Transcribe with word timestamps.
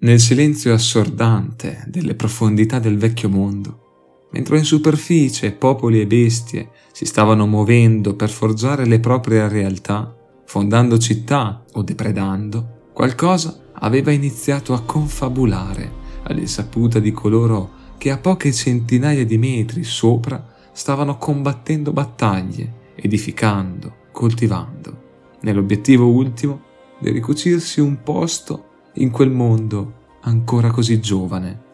Nel 0.00 0.20
silenzio 0.20 0.72
assordante 0.72 1.82
delle 1.88 2.14
profondità 2.14 2.78
del 2.78 2.98
vecchio 2.98 3.28
mondo, 3.28 4.28
mentre 4.30 4.58
in 4.58 4.64
superficie 4.64 5.50
popoli 5.50 6.00
e 6.00 6.06
bestie 6.06 6.70
si 6.92 7.04
stavano 7.04 7.48
muovendo 7.48 8.14
per 8.14 8.30
forgiare 8.30 8.86
le 8.86 9.00
proprie 9.00 9.48
realtà, 9.48 10.16
fondando 10.46 10.98
città 10.98 11.64
o 11.72 11.82
depredando, 11.82 12.90
qualcosa 12.92 13.70
aveva 13.72 14.12
iniziato 14.12 14.72
a 14.72 14.82
confabulare 14.82 15.90
all'insaputa 16.22 17.00
di 17.00 17.10
coloro 17.10 17.70
che 17.98 18.12
a 18.12 18.18
poche 18.18 18.52
centinaia 18.52 19.26
di 19.26 19.36
metri 19.36 19.82
sopra 19.82 20.54
stavano 20.70 21.18
combattendo 21.18 21.92
battaglie, 21.92 22.92
edificando, 22.94 23.96
coltivando, 24.12 25.02
nell'obiettivo 25.40 26.06
ultimo 26.06 26.62
di 27.00 27.10
ricucirsi 27.10 27.80
un 27.80 28.00
posto 28.04 28.67
in 28.98 29.10
quel 29.10 29.30
mondo 29.30 29.94
ancora 30.22 30.70
così 30.70 31.00
giovane. 31.00 31.66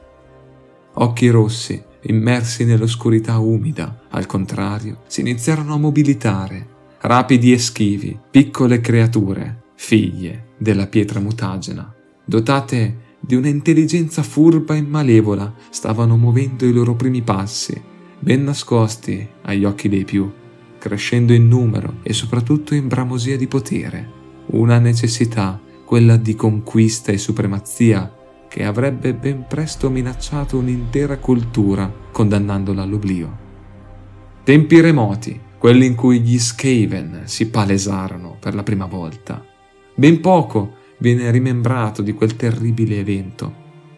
Occhi 0.95 1.29
rossi, 1.29 1.83
immersi 2.03 2.65
nell'oscurità 2.65 3.39
umida, 3.39 4.03
al 4.11 4.27
contrario, 4.27 5.01
si 5.07 5.21
iniziarono 5.21 5.75
a 5.75 5.79
mobilitare, 5.79 6.67
rapidi 7.01 7.53
e 7.53 7.59
schivi, 7.59 8.19
piccole 8.31 8.81
creature, 8.81 9.63
figlie 9.75 10.53
della 10.57 10.87
pietra 10.87 11.21
mutagena, 11.21 11.93
dotate 12.25 13.03
di 13.19 13.35
un'intelligenza 13.35 14.23
furba 14.23 14.75
e 14.75 14.83
malevola, 14.83 15.53
stavano 15.71 16.17
muovendo 16.17 16.67
i 16.67 16.73
loro 16.73 16.95
primi 16.95 17.23
passi, 17.23 17.81
ben 18.19 18.45
nascosti 18.45 19.27
agli 19.43 19.65
occhi 19.65 19.89
dei 19.89 20.05
più, 20.05 20.31
crescendo 20.79 21.33
in 21.33 21.49
numero 21.49 21.97
e 22.03 22.13
soprattutto 22.13 22.75
in 22.75 22.87
bramosia 22.87 23.37
di 23.37 23.47
potere, 23.47 24.11
una 24.47 24.79
necessità 24.79 25.59
quella 25.95 26.17
di 26.17 26.35
conquista 26.35 27.13
e 27.13 27.19
supremazia 27.19 28.13
che 28.49 28.65
avrebbe 28.65 29.15
ben 29.15 29.47
presto 29.47 29.89
minacciato 29.91 30.59
un'intera 30.59 31.19
cultura, 31.19 31.89
condannandola 32.11 32.83
all'oblio. 32.83 33.39
Tempi 34.43 34.81
remoti, 34.81 35.41
quelli 35.57 35.87
in 35.87 35.95
cui 35.95 36.19
gli 36.19 36.37
Skaven 36.37 37.23
si 37.27 37.49
palesarono 37.49 38.37
per 38.41 38.57
la 38.57 38.65
prima 38.65 38.87
volta. 38.87 39.47
Ben 39.95 40.21
poco 40.21 40.79
viene 40.99 41.31
rimembrato 41.31 42.03
di 42.03 42.13
quel 42.13 42.35
terribile 42.35 42.99
evento. 42.99 43.55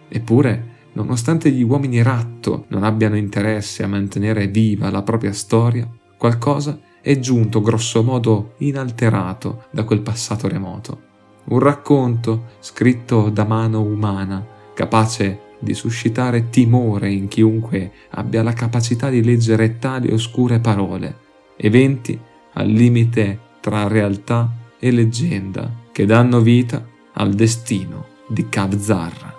Eppure, 0.06 0.64
nonostante 0.92 1.50
gli 1.50 1.62
uomini 1.62 2.02
ratto 2.02 2.66
non 2.68 2.84
abbiano 2.84 3.16
interesse 3.16 3.82
a 3.82 3.88
mantenere 3.88 4.48
viva 4.48 4.90
la 4.90 5.00
propria 5.00 5.32
storia, 5.32 5.88
qualcosa 6.18 6.78
è 7.00 7.18
giunto 7.18 7.62
grossomodo 7.62 8.52
inalterato 8.58 9.64
da 9.70 9.84
quel 9.84 10.02
passato 10.02 10.46
remoto 10.46 11.05
un 11.48 11.58
racconto 11.58 12.46
scritto 12.60 13.30
da 13.30 13.44
mano 13.44 13.82
umana, 13.82 14.44
capace 14.74 15.40
di 15.58 15.74
suscitare 15.74 16.50
timore 16.50 17.10
in 17.10 17.28
chiunque 17.28 17.92
abbia 18.10 18.42
la 18.42 18.52
capacità 18.52 19.08
di 19.08 19.22
leggere 19.22 19.78
tali 19.78 20.12
oscure 20.12 20.58
parole, 20.58 21.16
eventi 21.56 22.18
al 22.54 22.68
limite 22.68 23.38
tra 23.60 23.88
realtà 23.88 24.50
e 24.78 24.90
leggenda 24.90 25.84
che 25.92 26.04
danno 26.04 26.40
vita 26.40 26.84
al 27.14 27.32
destino 27.32 28.06
di 28.28 28.48
Kabzar. 28.48 29.34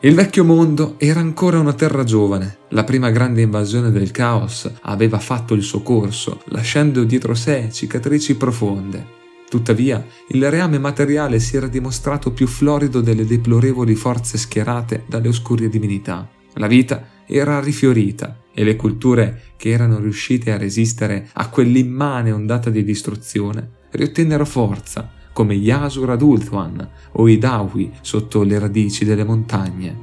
Il 0.00 0.14
vecchio 0.14 0.44
mondo 0.44 0.96
era 0.98 1.20
ancora 1.20 1.58
una 1.58 1.72
terra 1.72 2.04
giovane, 2.04 2.58
la 2.68 2.84
prima 2.84 3.10
grande 3.10 3.40
invasione 3.40 3.90
del 3.90 4.10
caos 4.10 4.70
aveva 4.82 5.18
fatto 5.18 5.54
il 5.54 5.62
suo 5.62 5.80
corso, 5.80 6.42
lasciando 6.46 7.04
dietro 7.04 7.34
sé 7.34 7.70
cicatrici 7.72 8.36
profonde, 8.36 9.22
Tuttavia, 9.54 10.04
il 10.30 10.50
reame 10.50 10.80
materiale 10.80 11.38
si 11.38 11.56
era 11.56 11.68
dimostrato 11.68 12.32
più 12.32 12.48
florido 12.48 13.00
delle 13.00 13.24
deplorevoli 13.24 13.94
forze 13.94 14.36
schierate 14.36 15.04
dalle 15.06 15.28
oscure 15.28 15.68
divinità. 15.68 16.28
La 16.54 16.66
vita 16.66 17.06
era 17.24 17.60
rifiorita 17.60 18.40
e 18.52 18.64
le 18.64 18.74
culture 18.74 19.52
che 19.56 19.68
erano 19.68 20.00
riuscite 20.00 20.50
a 20.50 20.58
resistere 20.58 21.28
a 21.34 21.48
quell'immane 21.50 22.32
ondata 22.32 22.68
di 22.68 22.82
distruzione 22.82 23.70
riottennero 23.92 24.44
forza, 24.44 25.08
come 25.32 25.54
gli 25.54 25.70
Asur 25.70 26.10
ad 26.10 26.22
Ulthuan 26.22 26.90
o 27.12 27.28
i 27.28 27.38
Dawi 27.38 27.92
sotto 28.00 28.42
le 28.42 28.58
radici 28.58 29.04
delle 29.04 29.22
montagne. 29.22 29.96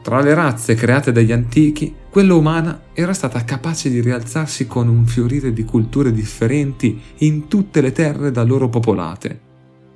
Tra 0.00 0.20
le 0.20 0.32
razze 0.32 0.76
create 0.76 1.10
dagli 1.10 1.32
antichi, 1.32 1.92
quella 2.12 2.34
umana 2.34 2.78
era 2.92 3.14
stata 3.14 3.42
capace 3.42 3.88
di 3.88 4.02
rialzarsi 4.02 4.66
con 4.66 4.86
un 4.86 5.06
fiorire 5.06 5.54
di 5.54 5.64
culture 5.64 6.12
differenti 6.12 7.00
in 7.20 7.48
tutte 7.48 7.80
le 7.80 7.90
terre 7.90 8.30
da 8.30 8.42
loro 8.42 8.68
popolate. 8.68 9.40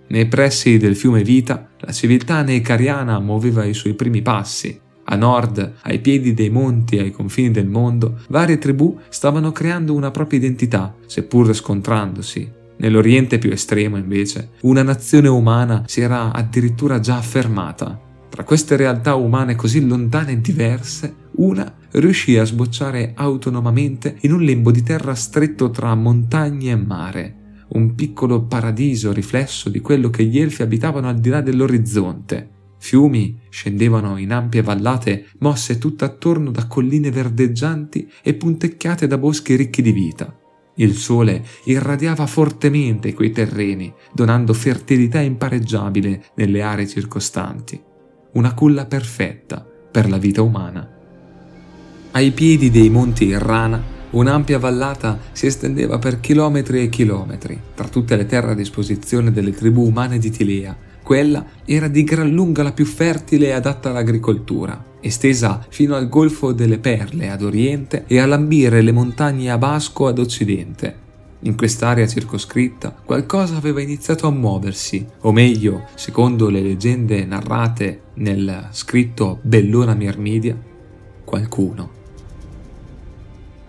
Nei 0.07 0.27
pressi 0.27 0.79
del 0.79 0.97
fiume 0.97 1.23
Vita, 1.23 1.69
la 1.77 1.93
civiltà 1.93 2.41
neicariana 2.41 3.21
muoveva 3.21 3.67
i 3.67 3.75
suoi 3.75 3.93
primi 3.93 4.23
passi. 4.23 4.81
A 5.05 5.15
nord, 5.15 5.75
ai 5.83 5.99
piedi 5.99 6.33
dei 6.33 6.49
monti 6.49 6.97
e 6.97 7.01
ai 7.01 7.11
confini 7.11 7.51
del 7.51 7.69
mondo, 7.69 8.21
varie 8.29 8.57
tribù 8.57 8.99
stavano 9.11 9.53
creando 9.53 9.93
una 9.93 10.11
propria 10.11 10.39
identità, 10.39 10.95
seppur 11.05 11.55
scontrandosi. 11.55 12.51
Nell'Oriente 12.79 13.37
più 13.37 13.51
estremo, 13.51 13.99
invece, 13.99 14.53
una 14.63 14.83
nazione 14.83 15.29
umana 15.29 15.83
si 15.85 16.01
era 16.01 16.33
addirittura 16.33 16.99
già 16.99 17.19
affermata, 17.19 18.01
tra 18.37 18.45
queste 18.45 18.77
realtà 18.77 19.15
umane 19.15 19.55
così 19.55 19.87
lontane 19.87 20.33
e 20.33 20.41
diverse, 20.43 21.15
una 21.37 21.75
riuscì 21.93 22.37
a 22.37 22.45
sbocciare 22.45 23.13
autonomamente 23.15 24.17
in 24.21 24.33
un 24.33 24.43
lembo 24.43 24.71
di 24.71 24.83
terra 24.83 25.15
stretto 25.15 25.71
tra 25.71 25.95
montagne 25.95 26.71
e 26.71 26.77
mare, 26.77 27.65
un 27.69 27.95
piccolo 27.95 28.45
paradiso 28.45 29.13
riflesso 29.13 29.69
di 29.69 29.81
quello 29.81 30.11
che 30.11 30.25
gli 30.25 30.39
elfi 30.39 30.63
abitavano 30.63 31.09
al 31.09 31.19
di 31.19 31.29
là 31.29 31.41
dell'orizzonte. 31.41 32.51
Fiumi 32.79 33.39
scendevano 33.49 34.17
in 34.19 34.33
ampie 34.33 34.63
vallate 34.63 35.27
mosse 35.39 35.79
tutt'attorno 35.79 36.51
da 36.51 36.67
colline 36.67 37.11
verdeggianti 37.11 38.09
e 38.23 38.35
puntecchiate 38.35 39.07
da 39.07 39.19
boschi 39.19 39.57
ricchi 39.57 39.83
di 39.83 39.93
vita. 39.93 40.37
Il 40.77 40.95
sole 40.95 41.43
irradiava 41.65 42.27
fortemente 42.27 43.15
quei 43.15 43.31
terreni, 43.31 43.93
donando 44.13 44.53
fertilità 44.53 45.21
impareggiabile 45.21 46.27
nelle 46.35 46.61
aree 46.61 46.87
circostanti 46.87 47.95
una 48.37 48.53
culla 48.53 48.85
perfetta 48.85 49.67
per 49.91 50.09
la 50.09 50.19
vita 50.19 50.43
umana. 50.43 50.96
Ai 52.17 52.31
piedi 52.31 52.71
dei 52.71 52.89
monti 52.89 53.27
Irrana, 53.27 53.79
un'ampia 54.13 54.59
vallata 54.59 55.19
si 55.33 55.45
estendeva 55.45 55.99
per 55.99 56.19
chilometri 56.19 56.81
e 56.81 56.89
chilometri, 56.89 57.61
tra 57.75 57.89
tutte 57.89 58.17
le 58.17 58.25
terre 58.25 58.53
a 58.53 58.55
disposizione 58.55 59.31
delle 59.31 59.53
tribù 59.53 59.87
umane 59.87 60.19
di 60.19 60.31
Tilea. 60.31 60.75
Quella 61.03 61.45
era 61.67 61.89
di 61.89 62.05
gran 62.05 62.31
lunga 62.31 62.63
la 62.63 62.73
più 62.73 62.87
fertile 62.87 63.49
e 63.49 63.51
adatta 63.51 63.91
all'agricoltura, 63.91 64.83
estesa 64.99 65.63
fino 65.69 65.95
al 65.95 66.09
Golfo 66.09 66.53
delle 66.53 66.79
Perle 66.79 67.29
ad 67.29 67.43
oriente 67.43 68.05
e 68.07 68.19
a 68.19 68.25
lambire 68.25 68.81
le 68.81 68.93
montagne 68.93 69.51
a 69.51 69.59
Basco 69.59 70.07
ad 70.07 70.19
occidente, 70.19 70.97
in 71.41 71.55
quest'area 71.55 72.07
circoscritta 72.07 72.97
qualcosa 73.05 73.57
aveva 73.57 73.83
iniziato 73.83 74.27
a 74.27 74.31
muoversi, 74.31 75.07
o 75.21 75.33
meglio, 75.33 75.85
secondo 75.97 76.49
le 76.49 76.63
leggende 76.63 77.27
narrate 77.27 78.05
nel 78.15 78.69
scritto 78.71 79.39
Bellona 79.43 79.93
Mirmidia, 79.93 80.57
qualcuno. 81.23 81.96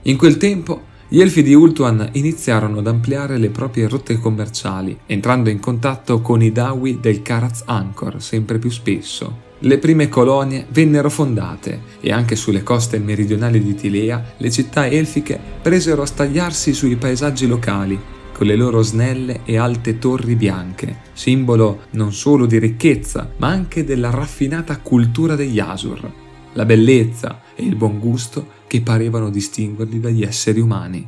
In 0.08 0.16
quel 0.16 0.38
tempo 0.38 0.84
gli 1.10 1.20
elfi 1.20 1.44
di 1.44 1.54
Ultuan 1.54 2.12
iniziarono 2.14 2.80
ad 2.80 2.88
ampliare 2.88 3.38
le 3.38 3.50
proprie 3.50 3.90
rotte 3.90 4.18
commerciali, 4.18 4.98
entrando 5.06 5.50
in 5.50 5.60
contatto 5.60 6.22
con 6.22 6.42
i 6.42 6.54
Dawi 6.54 7.02
del 7.02 7.22
Karaz 7.22 7.64
Angkor 7.66 8.22
sempre 8.22 8.58
più 8.58 8.70
spesso. 8.70 9.46
Le 9.60 9.78
prime 9.80 10.08
colonie 10.08 10.66
vennero 10.70 11.10
fondate 11.10 11.82
e 12.00 12.14
anche 12.14 12.38
sulle 12.38 12.64
coste 12.64 13.00
meridionali 13.00 13.62
di 13.62 13.76
Tilea 13.76 14.36
le 14.38 14.50
città 14.50 14.88
elfiche 14.88 15.38
presero 15.62 16.04
a 16.04 16.06
stagliarsi 16.06 16.74
sui 16.74 16.96
paesaggi 16.96 17.46
locali 17.46 18.00
con 18.32 18.48
le 18.48 18.56
loro 18.56 18.82
snelle 18.84 19.42
e 19.44 19.58
alte 19.58 20.00
torri 20.00 20.36
bianche, 20.36 21.00
simbolo 21.12 21.82
non 21.92 22.14
solo 22.14 22.46
di 22.46 22.60
ricchezza, 22.60 23.30
ma 23.40 23.48
anche 23.48 23.84
della 23.84 24.12
raffinata 24.12 24.78
cultura 24.78 25.36
degli 25.36 25.60
Asur, 25.60 26.27
la 26.58 26.66
bellezza 26.66 27.42
e 27.56 27.64
il 27.64 27.76
buon 27.76 28.00
gusto 28.00 28.56
che 28.66 28.82
parevano 28.82 29.30
distinguerli 29.30 30.00
dagli 30.00 30.24
esseri 30.24 30.60
umani. 30.60 31.08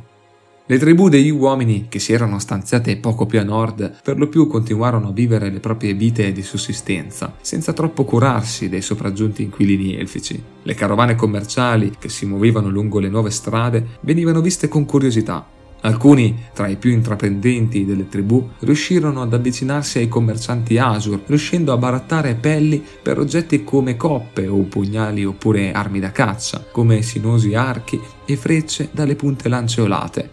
Le 0.64 0.78
tribù 0.78 1.08
degli 1.08 1.30
uomini, 1.30 1.86
che 1.88 1.98
si 1.98 2.12
erano 2.12 2.38
stanziate 2.38 2.96
poco 2.98 3.26
più 3.26 3.40
a 3.40 3.42
nord, 3.42 4.00
per 4.04 4.16
lo 4.16 4.28
più 4.28 4.46
continuarono 4.46 5.08
a 5.08 5.12
vivere 5.12 5.50
le 5.50 5.58
proprie 5.58 5.94
vite 5.94 6.30
di 6.30 6.42
sussistenza, 6.42 7.34
senza 7.40 7.72
troppo 7.72 8.04
curarsi 8.04 8.68
dei 8.68 8.80
sopraggiunti 8.80 9.42
inquilini 9.42 9.96
elfici. 9.96 10.40
Le 10.62 10.74
carovane 10.74 11.16
commerciali 11.16 11.96
che 11.98 12.08
si 12.08 12.24
muovevano 12.26 12.68
lungo 12.68 13.00
le 13.00 13.08
nuove 13.08 13.30
strade 13.30 13.98
venivano 14.02 14.40
viste 14.40 14.68
con 14.68 14.84
curiosità. 14.84 15.44
Alcuni, 15.82 16.48
tra 16.52 16.68
i 16.68 16.76
più 16.76 16.90
intraprendenti 16.90 17.86
delle 17.86 18.08
tribù, 18.08 18.50
riuscirono 18.60 19.22
ad 19.22 19.32
avvicinarsi 19.32 19.98
ai 19.98 20.08
commercianti 20.08 20.76
Asur, 20.76 21.22
riuscendo 21.26 21.72
a 21.72 21.78
barattare 21.78 22.34
pelli 22.34 22.84
per 23.02 23.18
oggetti 23.18 23.64
come 23.64 23.96
coppe 23.96 24.46
o 24.46 24.58
pugnali 24.64 25.24
oppure 25.24 25.72
armi 25.72 25.98
da 25.98 26.12
caccia, 26.12 26.66
come 26.70 27.00
sinuosi 27.00 27.54
archi 27.54 27.98
e 28.26 28.36
frecce 28.36 28.90
dalle 28.92 29.16
punte 29.16 29.48
lanceolate. 29.48 30.30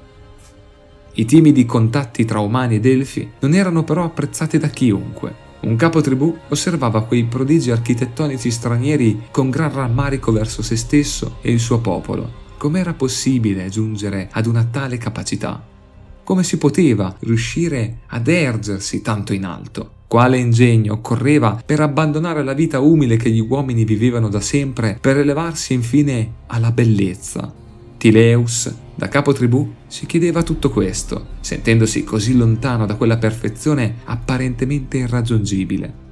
I 1.13 1.25
timidi 1.25 1.65
contatti 1.65 2.25
tra 2.25 2.39
umani 2.39 2.75
ed 2.75 2.85
elfi 2.85 3.27
non 3.39 3.53
erano 3.53 3.83
però 3.83 4.03
apprezzati 4.03 4.57
da 4.57 4.67
chiunque. 4.67 5.45
Un 5.61 5.75
capo 5.75 6.01
tribù 6.01 6.37
osservava 6.49 7.03
quei 7.03 7.23
prodigi 7.23 7.71
architettonici 7.71 8.51
stranieri 8.51 9.23
con 9.31 9.49
gran 9.49 9.73
rammarico 9.73 10.31
verso 10.31 10.61
se 10.61 10.75
stesso 10.75 11.37
e 11.41 11.51
il 11.51 11.59
suo 11.59 11.79
popolo. 11.79 12.45
Com'era 12.57 12.95
possibile 12.95 13.69
giungere 13.69 14.29
ad 14.31 14.47
una 14.47 14.63
tale 14.63 14.97
capacità? 14.97 15.63
Come 16.23 16.41
si 16.43 16.57
poteva 16.57 17.15
riuscire 17.19 17.99
ad 18.07 18.27
ergersi 18.27 19.03
tanto 19.03 19.31
in 19.33 19.45
alto? 19.45 19.91
Quale 20.07 20.39
ingegno 20.39 20.93
occorreva 20.93 21.61
per 21.63 21.81
abbandonare 21.81 22.43
la 22.43 22.53
vita 22.53 22.79
umile 22.79 23.15
che 23.15 23.29
gli 23.29 23.45
uomini 23.47 23.85
vivevano 23.85 24.27
da 24.27 24.41
sempre 24.41 24.97
per 24.99 25.17
elevarsi 25.17 25.73
infine 25.73 26.31
alla 26.47 26.71
bellezza? 26.71 27.53
Tileus, 27.97 28.73
da 28.95 29.07
capo 29.07 29.33
tribù, 29.33 29.71
si 29.85 30.07
chiedeva 30.07 30.41
tutto 30.41 30.71
questo, 30.71 31.27
sentendosi 31.41 32.03
così 32.03 32.35
lontano 32.35 32.87
da 32.87 32.95
quella 32.95 33.17
perfezione 33.17 33.97
apparentemente 34.05 34.97
irraggiungibile. 34.97 36.05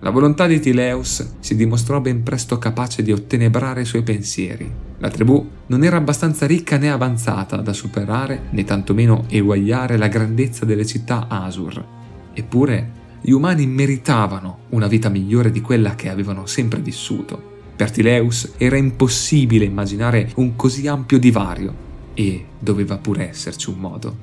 La 0.00 0.10
volontà 0.10 0.46
di 0.46 0.60
Tileus 0.60 1.36
si 1.40 1.56
dimostrò 1.56 1.98
ben 1.98 2.22
presto 2.22 2.58
capace 2.58 3.02
di 3.02 3.10
ottenebrare 3.10 3.80
i 3.80 3.86
suoi 3.86 4.02
pensieri. 4.02 4.70
La 5.04 5.10
tribù 5.10 5.46
non 5.66 5.84
era 5.84 5.98
abbastanza 5.98 6.46
ricca 6.46 6.78
né 6.78 6.90
avanzata 6.90 7.56
da 7.56 7.74
superare 7.74 8.44
né 8.52 8.64
tantomeno 8.64 9.26
eguagliare 9.28 9.98
la 9.98 10.08
grandezza 10.08 10.64
delle 10.64 10.86
città 10.86 11.26
Asur. 11.28 11.84
Eppure 12.32 12.90
gli 13.20 13.30
umani 13.30 13.66
meritavano 13.66 14.60
una 14.70 14.86
vita 14.86 15.10
migliore 15.10 15.50
di 15.50 15.60
quella 15.60 15.94
che 15.94 16.08
avevano 16.08 16.46
sempre 16.46 16.80
vissuto. 16.80 17.52
Per 17.76 17.90
Tileus 17.90 18.54
era 18.56 18.78
impossibile 18.78 19.66
immaginare 19.66 20.32
un 20.36 20.56
così 20.56 20.86
ampio 20.86 21.18
divario 21.18 21.74
e 22.14 22.42
doveva 22.58 22.96
pure 22.96 23.28
esserci 23.28 23.68
un 23.68 23.76
modo. 23.76 24.16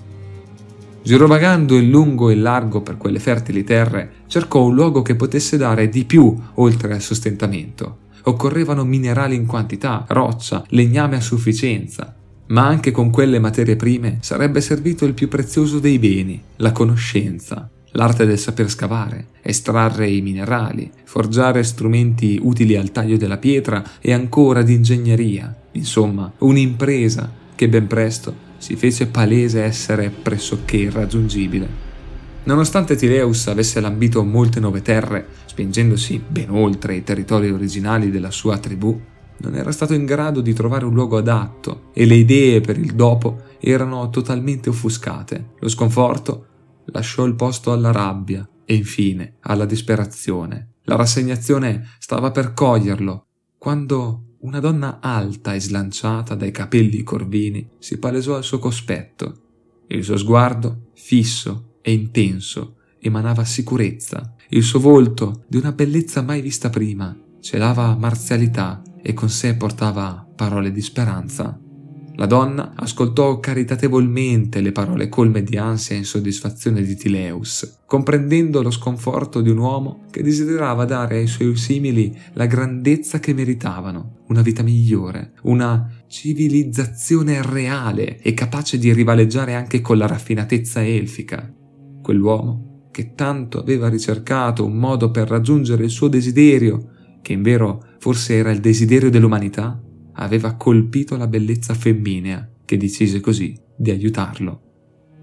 Girovagando 1.04 1.78
in 1.78 1.92
lungo 1.92 2.32
e 2.32 2.36
largo 2.36 2.82
per 2.82 2.98
quelle 2.98 3.20
fertili 3.20 3.64
terre, 3.64 4.14
cercò 4.26 4.64
un 4.64 4.74
luogo 4.74 5.04
che 5.04 5.14
potesse 5.14 5.58
dare 5.58 5.90
di 5.90 6.06
più 6.06 6.36
oltre 6.56 6.96
al 6.96 7.02
sostentamento. 7.02 8.10
Occorrevano 8.24 8.84
minerali 8.84 9.36
in 9.36 9.46
quantità, 9.46 10.06
roccia, 10.08 10.64
legname 10.70 11.16
a 11.16 11.22
sufficienza, 11.22 12.16
ma 12.48 12.66
anche 12.66 12.92
con 12.92 13.10
quelle 13.10 13.40
materie 13.40 13.76
prime 13.76 14.18
sarebbe 14.22 14.62
servito 14.62 15.06
il 15.06 15.14
più 15.14 15.28
prezioso 15.28 15.80
dei 15.80 16.00
beni, 16.00 16.42
la 16.58 16.72
conoscenza 16.72 17.70
l'arte 17.92 18.26
del 18.26 18.40
saper 18.40 18.70
scavare, 18.70 19.28
estrarre 19.42 20.10
i 20.10 20.22
minerali, 20.22 20.90
forgiare 21.04 21.64
strumenti 21.64 22.40
utili 22.42 22.76
al 22.76 22.92
taglio 22.92 23.18
della 23.18 23.38
pietra 23.38 23.84
e 24.00 24.14
ancora 24.14 24.62
di 24.62 24.74
ingegneria, 24.74 25.54
insomma, 25.72 26.32
un'impresa 26.40 27.30
che 27.56 27.68
ben 27.68 27.88
presto 27.88 28.50
si 28.58 28.76
fece 28.76 29.08
palese 29.08 29.64
essere 29.64 30.10
pressoché 30.10 30.78
irraggiungibile. 30.78 31.90
Nonostante 32.44 32.96
Tileus 32.96 33.48
avesse 33.48 33.80
lambito 33.80 34.24
molte 34.24 34.60
nuove 34.60 34.82
terre, 34.82 35.28
spingendosi 35.46 36.24
ben 36.28 36.50
oltre 36.50 36.96
i 36.96 37.04
territori 37.04 37.52
originali 37.52 38.10
della 38.10 38.32
sua 38.32 38.58
tribù, 38.58 39.00
non 39.38 39.56
era 39.56 39.72
stato 39.72 39.94
in 39.94 40.06
grado 40.06 40.42
di 40.42 40.54
trovare 40.54 40.86
un 40.86 40.94
luogo 40.94 41.18
adatto 41.18 41.90
e 41.94 42.06
le 42.06 42.16
idee 42.16 42.60
per 42.62 42.80
il 42.80 42.94
dopo 42.94 43.44
erano 43.60 44.10
totalmente 44.10 44.70
offuscate. 44.70 45.52
Lo 45.60 45.70
sconforto 45.70 46.48
lasciò 46.86 47.26
il 47.26 47.36
posto 47.36 47.72
alla 47.72 47.92
rabbia 47.92 48.48
e 48.66 48.74
infine 48.74 49.36
alla 49.42 49.66
disperazione. 49.66 50.74
La 50.86 50.96
rassegnazione 50.96 51.90
stava 52.00 52.32
per 52.32 52.54
coglierlo 52.54 53.26
quando 53.58 54.38
una 54.40 54.60
donna 54.60 54.98
alta 55.00 55.54
e 55.54 55.60
slanciata 55.60 56.34
dai 56.34 56.52
capelli 56.52 57.04
corvini 57.04 57.70
si 57.78 58.00
palesò 58.00 58.36
al 58.36 58.44
suo 58.44 58.58
cospetto. 58.58 59.36
Il 59.88 60.04
suo 60.04 60.18
sguardo, 60.18 60.90
fisso 60.96 61.71
e 61.82 61.92
intenso, 61.92 62.78
emanava 63.00 63.44
sicurezza. 63.44 64.36
Il 64.50 64.64
suo 64.64 64.80
volto, 64.80 65.44
di 65.48 65.58
una 65.58 65.72
bellezza 65.72 66.22
mai 66.22 66.42
vista 66.42 66.70
prima, 66.70 67.18
celava 67.40 67.96
marzialità 67.96 68.82
e 69.02 69.14
con 69.14 69.30
sé 69.30 69.56
portava 69.56 70.28
parole 70.36 70.72
di 70.72 70.82
speranza. 70.82 71.60
La 72.16 72.26
donna 72.26 72.74
ascoltò 72.76 73.40
caritatevolmente 73.40 74.62
le 74.62 74.72
parole 74.72 75.10
colme 75.10 75.44
di 75.44 75.58
ansia 75.58 75.96
e 75.96 76.00
insoddisfazione 76.00 76.84
di 76.84 76.96
Tileus, 76.96 77.80
comprendendo 77.86 78.62
lo 78.62 78.70
sconforto 78.70 79.42
di 79.42 79.50
un 79.50 79.58
uomo 79.58 80.06
che 80.12 80.22
desiderava 80.22 80.86
dare 80.86 81.18
ai 81.18 81.28
suoi 81.28 81.56
simili 81.56 82.16
la 82.34 82.46
grandezza 82.46 83.20
che 83.20 83.34
meritavano, 83.34 84.20
una 84.28 84.42
vita 84.42 84.62
migliore, 84.62 85.34
una 85.44 85.90
civilizzazione 86.08 87.42
reale 87.42 88.20
e 88.20 88.34
capace 88.34 88.78
di 88.78 88.94
rivaleggiare 88.94 89.56
anche 89.56 89.82
con 89.82 89.98
la 89.98 90.06
raffinatezza 90.06 90.86
elfica. 90.86 91.52
Quell'uomo 92.12 92.90
che 92.92 93.14
tanto 93.16 93.58
aveva 93.58 93.88
ricercato 93.88 94.66
un 94.66 94.74
modo 94.74 95.12
per 95.12 95.30
raggiungere 95.30 95.86
il 95.86 95.90
suo 95.90 96.10
desiderio, 96.10 96.90
che 97.22 97.32
invero 97.32 97.86
forse 98.00 98.36
era 98.36 98.52
il 98.52 98.60
desiderio 98.60 99.10
dell'umanità, 99.10 99.82
aveva 100.16 100.56
colpito 100.56 101.16
la 101.16 101.28
bellezza 101.28 101.74
femminea, 101.74 102.50
che 102.66 102.76
decise 102.76 103.22
così 103.22 103.58
di 103.78 103.92
aiutarlo. 103.92 104.62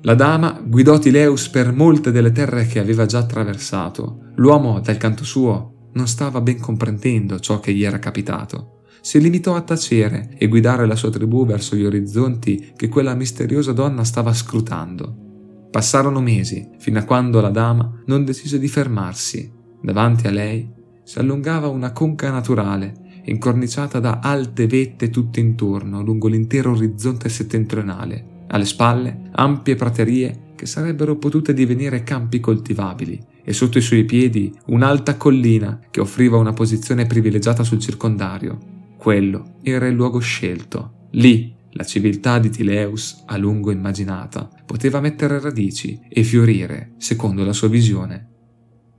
La 0.00 0.14
dama 0.14 0.62
guidò 0.64 0.98
Tileus 0.98 1.50
per 1.50 1.74
molte 1.74 2.10
delle 2.10 2.32
terre 2.32 2.66
che 2.66 2.78
aveva 2.78 3.04
già 3.04 3.18
attraversato. 3.18 4.30
L'uomo, 4.36 4.80
dal 4.80 4.96
canto 4.96 5.24
suo, 5.24 5.90
non 5.92 6.06
stava 6.06 6.40
ben 6.40 6.58
comprendendo 6.58 7.38
ciò 7.38 7.60
che 7.60 7.74
gli 7.74 7.84
era 7.84 7.98
capitato. 7.98 8.84
Si 9.02 9.20
limitò 9.20 9.54
a 9.54 9.60
tacere 9.60 10.30
e 10.38 10.48
guidare 10.48 10.86
la 10.86 10.96
sua 10.96 11.10
tribù 11.10 11.44
verso 11.44 11.76
gli 11.76 11.84
orizzonti 11.84 12.72
che 12.74 12.88
quella 12.88 13.14
misteriosa 13.14 13.72
donna 13.72 14.04
stava 14.04 14.32
scrutando. 14.32 15.26
Passarono 15.70 16.20
mesi, 16.20 16.68
fino 16.78 16.98
a 16.98 17.04
quando 17.04 17.40
la 17.40 17.50
dama 17.50 18.02
non 18.06 18.24
decise 18.24 18.58
di 18.58 18.68
fermarsi. 18.68 19.52
Davanti 19.80 20.26
a 20.26 20.30
lei 20.30 20.68
si 21.04 21.18
allungava 21.18 21.68
una 21.68 21.92
conca 21.92 22.30
naturale 22.30 23.06
incorniciata 23.30 24.00
da 24.00 24.20
alte 24.22 24.66
vette 24.66 25.10
tutte 25.10 25.40
intorno 25.40 26.02
lungo 26.02 26.28
l'intero 26.28 26.72
orizzonte 26.72 27.28
settentrionale. 27.28 28.44
Alle 28.48 28.64
spalle 28.64 29.30
ampie 29.32 29.74
praterie 29.74 30.52
che 30.56 30.66
sarebbero 30.66 31.16
potute 31.16 31.52
divenire 31.52 32.02
campi 32.02 32.40
coltivabili 32.40 33.20
e 33.44 33.52
sotto 33.52 33.78
i 33.78 33.82
suoi 33.82 34.04
piedi 34.04 34.52
un'alta 34.66 35.16
collina 35.16 35.80
che 35.90 36.00
offriva 36.00 36.38
una 36.38 36.52
posizione 36.52 37.06
privilegiata 37.06 37.62
sul 37.62 37.78
circondario. 37.78 38.58
Quello 38.96 39.58
era 39.62 39.86
il 39.86 39.94
luogo 39.94 40.18
scelto. 40.18 41.06
Lì 41.12 41.54
la 41.72 41.84
civiltà 41.84 42.38
di 42.38 42.50
Tileus, 42.50 43.22
a 43.26 43.36
lungo 43.36 43.70
immaginata, 43.70 44.48
poteva 44.64 45.00
mettere 45.00 45.40
radici 45.40 46.00
e 46.08 46.22
fiorire 46.22 46.94
secondo 46.98 47.44
la 47.44 47.52
sua 47.52 47.68
visione. 47.68 48.28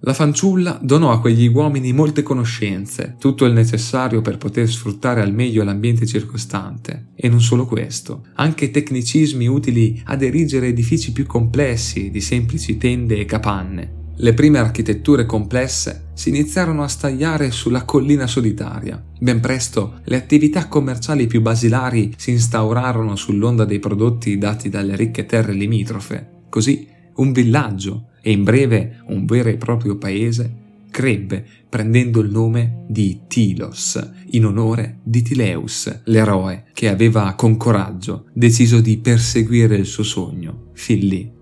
La 0.04 0.14
fanciulla 0.14 0.80
donò 0.82 1.12
a 1.12 1.20
quegli 1.20 1.48
uomini 1.48 1.92
molte 1.92 2.24
conoscenze, 2.24 3.18
tutto 3.20 3.44
il 3.44 3.52
necessario 3.52 4.22
per 4.22 4.38
poter 4.38 4.70
sfruttare 4.70 5.22
al 5.22 5.34
meglio 5.34 5.64
l'ambiente 5.66 6.06
circostante. 6.06 7.08
E 7.16 7.28
non 7.28 7.42
solo 7.42 7.66
questo, 7.66 8.28
anche 8.36 8.72
tecnicismi 8.72 9.46
utili 9.48 10.02
ad 10.06 10.22
erigere 10.22 10.68
edifici 10.68 11.12
più 11.12 11.26
complessi 11.26 12.12
di 12.12 12.22
semplici 12.22 12.78
tende 12.78 13.20
e 13.20 13.26
capanne. 13.26 13.99
Le 14.22 14.34
prime 14.34 14.58
architetture 14.58 15.26
complesse 15.26 16.08
si 16.14 16.28
iniziarono 16.28 16.84
a 16.84 16.90
stagliare 16.90 17.52
sulla 17.52 17.86
collina 17.86 18.28
solitaria. 18.28 19.02
Ben 19.18 19.40
presto 19.40 20.02
le 20.04 20.18
attività 20.18 20.68
commerciali 20.68 21.26
più 21.26 21.40
basilari 21.40 22.12
si 22.18 22.32
instaurarono 22.32 23.16
sull'onda 23.16 23.64
dei 23.64 23.80
prodotti 23.80 24.38
dati 24.38 24.68
dalle 24.68 24.98
ricche 24.98 25.26
terre 25.26 25.54
limitrofe. 25.54 26.42
Così 26.50 26.86
un 27.16 27.32
villaggio 27.32 28.10
e 28.22 28.32
in 28.32 28.44
breve 28.44 29.04
un 29.08 29.26
vero 29.26 29.48
e 29.48 29.56
proprio 29.56 29.96
paese, 29.96 30.54
crebbe 30.92 31.46
prendendo 31.70 32.20
il 32.20 32.30
nome 32.30 32.84
di 32.90 33.22
Tilos, 33.26 34.06
in 34.32 34.46
onore 34.46 35.00
di 35.02 35.22
Tileus, 35.22 36.02
l'eroe 36.06 36.66
che 36.74 36.90
aveva 36.90 37.36
con 37.36 37.56
coraggio 37.56 38.26
deciso 38.34 38.82
di 38.82 38.98
perseguire 38.98 39.78
il 39.78 39.86
suo 39.86 40.04
sogno, 40.04 40.72
fin 40.74 41.00
lì. 41.00 41.38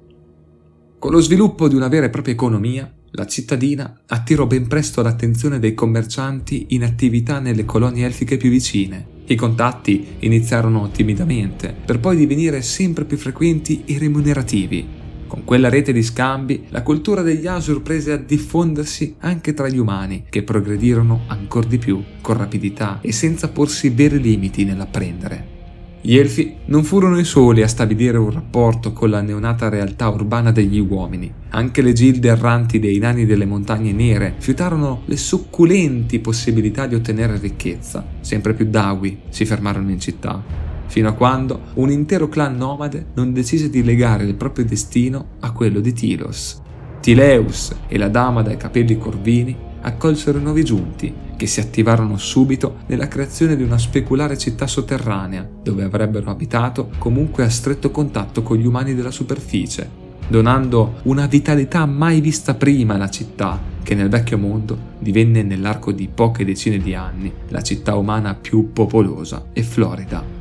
Con 0.99 1.11
lo 1.11 1.21
sviluppo 1.21 1.67
di 1.67 1.75
una 1.75 1.89
vera 1.89 2.07
e 2.07 2.09
propria 2.09 2.33
economia, 2.33 2.91
la 3.11 3.27
cittadina 3.27 4.01
attirò 4.07 4.47
ben 4.47 4.67
presto 4.67 5.03
l'attenzione 5.03 5.59
dei 5.59 5.75
commercianti 5.75 6.67
in 6.69 6.83
attività 6.83 7.39
nelle 7.39 7.65
colonie 7.65 8.05
elfiche 8.05 8.37
più 8.37 8.49
vicine. 8.49 9.05
I 9.25 9.35
contatti 9.35 10.15
iniziarono 10.19 10.89
timidamente, 10.89 11.75
per 11.85 11.99
poi 11.99 12.15
divenire 12.15 12.63
sempre 12.63 13.05
più 13.05 13.17
frequenti 13.17 13.83
e 13.85 13.99
remunerativi, 13.99 14.87
con 15.27 15.43
quella 15.43 15.69
rete 15.69 15.91
di 15.91 16.01
scambi, 16.01 16.67
la 16.69 16.81
cultura 16.81 17.21
degli 17.21 17.45
Asur 17.45 17.81
prese 17.81 18.13
a 18.13 18.17
diffondersi 18.17 19.15
anche 19.19 19.53
tra 19.53 19.67
gli 19.67 19.77
umani, 19.77 20.23
che 20.29 20.41
progredirono 20.41 21.25
ancora 21.27 21.67
di 21.67 21.77
più, 21.77 22.01
con 22.21 22.37
rapidità 22.37 22.99
e 23.01 23.11
senza 23.11 23.49
porsi 23.49 23.89
veri 23.89 24.19
limiti 24.19 24.63
nell'apprendere. 24.63 25.56
Gli 26.07 26.15
Elfi 26.15 26.55
non 26.67 26.85
furono 26.85 27.19
i 27.19 27.25
soli 27.25 27.61
a 27.61 27.67
stabilire 27.67 28.17
un 28.17 28.31
rapporto 28.31 28.93
con 28.93 29.09
la 29.09 29.19
neonata 29.19 29.67
realtà 29.67 30.07
urbana 30.07 30.53
degli 30.53 30.79
uomini. 30.79 31.29
Anche 31.49 31.81
le 31.81 31.91
gilde 31.91 32.29
erranti 32.29 32.79
dei 32.79 32.97
nani 32.97 33.25
delle 33.25 33.43
montagne 33.43 33.91
nere 33.91 34.35
fiutarono 34.37 35.01
le 35.03 35.17
succulenti 35.17 36.19
possibilità 36.19 36.87
di 36.87 36.95
ottenere 36.95 37.37
ricchezza. 37.37 38.05
Sempre 38.21 38.53
più 38.53 38.69
Dawi 38.69 39.19
si 39.27 39.43
fermarono 39.43 39.91
in 39.91 39.99
città 39.99 40.41
fino 40.85 41.09
a 41.09 41.11
quando 41.11 41.63
un 41.73 41.91
intero 41.91 42.29
clan 42.29 42.55
nomade 42.55 43.07
non 43.15 43.33
decise 43.33 43.69
di 43.69 43.83
legare 43.83 44.23
il 44.23 44.35
proprio 44.35 44.63
destino 44.63 45.31
a 45.41 45.51
quello 45.51 45.81
di 45.81 45.91
Tilos. 45.91 46.61
Tileus 47.01 47.75
e 47.89 47.97
la 47.97 48.07
dama 48.07 48.41
dai 48.43 48.55
capelli 48.55 48.97
corvini 48.97 49.66
accolsero 49.87 50.37
i 50.37 50.41
nuovi 50.41 50.63
giunti, 50.63 51.13
che 51.35 51.47
si 51.47 51.59
attivarono 51.59 52.17
subito 52.17 52.77
nella 52.87 53.07
creazione 53.07 53.55
di 53.55 53.63
una 53.63 53.77
speculare 53.77 54.37
città 54.37 54.67
sotterranea, 54.67 55.47
dove 55.63 55.83
avrebbero 55.83 56.29
abitato 56.29 56.89
comunque 56.97 57.43
a 57.43 57.49
stretto 57.49 57.91
contatto 57.91 58.43
con 58.43 58.57
gli 58.57 58.65
umani 58.65 58.93
della 58.95 59.11
superficie, 59.11 59.89
donando 60.27 60.99
una 61.03 61.25
vitalità 61.25 61.85
mai 61.85 62.21
vista 62.21 62.53
prima 62.53 62.95
alla 62.95 63.09
città, 63.09 63.59
che 63.81 63.95
nel 63.95 64.09
vecchio 64.09 64.37
mondo 64.37 64.77
divenne 64.99 65.43
nell'arco 65.43 65.91
di 65.91 66.09
poche 66.13 66.43
decine 66.43 66.77
di 66.77 66.93
anni 66.93 67.31
la 67.47 67.61
città 67.61 67.95
umana 67.95 68.35
più 68.35 68.73
popolosa 68.73 69.47
e 69.53 69.63
florida. 69.63 70.36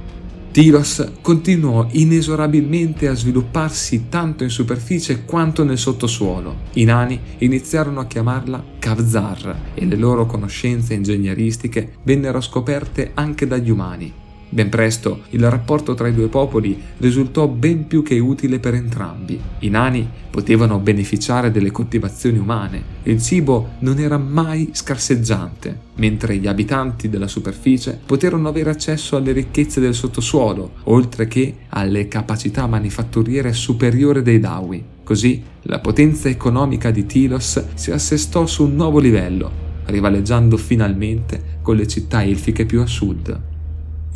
Tilos 0.57 1.07
continuò 1.21 1.87
inesorabilmente 1.91 3.09
a 3.09 3.15
svilupparsi 3.15 4.07
tanto 4.09 4.43
in 4.43 4.49
superficie 4.49 5.27
quanto 5.27 5.65
nel 5.65 5.77
sottosuolo. 5.77 6.61
I 6.77 6.85
nani 6.85 7.21
iniziarono 7.41 8.01
a 8.01 8.07
chiamarla 8.07 8.65
Kavzar 8.79 9.73
e 9.75 9.85
le 9.85 9.97
loro 9.97 10.25
conoscenze 10.25 10.95
ingegneristiche 10.95 11.97
vennero 12.05 12.41
scoperte 12.41 13.11
anche 13.13 13.47
dagli 13.47 13.69
umani. 13.69 14.11
Ben 14.49 14.69
presto 14.69 15.23
il 15.31 15.51
rapporto 15.51 15.95
tra 15.95 16.07
i 16.07 16.15
due 16.15 16.29
popoli 16.29 16.81
risultò 16.99 17.49
ben 17.49 17.87
più 17.87 18.03
che 18.03 18.19
utile 18.19 18.61
per 18.61 18.75
entrambi. 18.75 19.41
I 19.61 19.69
nani 19.69 20.09
potevano 20.31 20.79
beneficiare 20.79 21.51
delle 21.51 21.73
coltivazioni 21.73 22.39
umane 22.39 22.83
e 23.03 23.11
il 23.11 23.21
cibo 23.21 23.71
non 23.81 23.99
era 23.99 24.19
mai 24.19 24.71
scarseggiante, 24.73 25.79
mentre 25.97 26.37
gli 26.37 26.47
abitanti 26.47 27.09
della 27.09 27.27
superficie 27.27 27.99
poterono 28.07 28.49
avere 28.49 28.71
accesso 28.71 29.17
alle 29.17 29.33
ricchezze 29.33 29.81
del 29.81 29.95
sottosuolo, 29.95 30.75
oltre 30.85 31.27
che 31.27 31.57
alle 31.71 32.07
capacità 32.07 32.67
manifatturiere 32.67 33.53
superiori 33.53 34.23
dei 34.23 34.39
Dawi. 34.39 34.85
Così 35.03 35.43
la 35.63 35.81
potenza 35.81 36.29
economica 36.29 36.91
di 36.91 37.05
Tilos 37.05 37.75
si 37.75 37.91
assestò 37.91 38.47
su 38.47 38.65
un 38.65 38.75
nuovo 38.75 39.01
livello, 39.01 39.51
rivaleggiando 39.87 40.57
finalmente 40.57 41.59
con 41.63 41.77
le 41.77 41.87
città 41.87 42.23
elfiche 42.23 42.65
più 42.65 42.81
a 42.81 42.87
sud. 42.87 43.55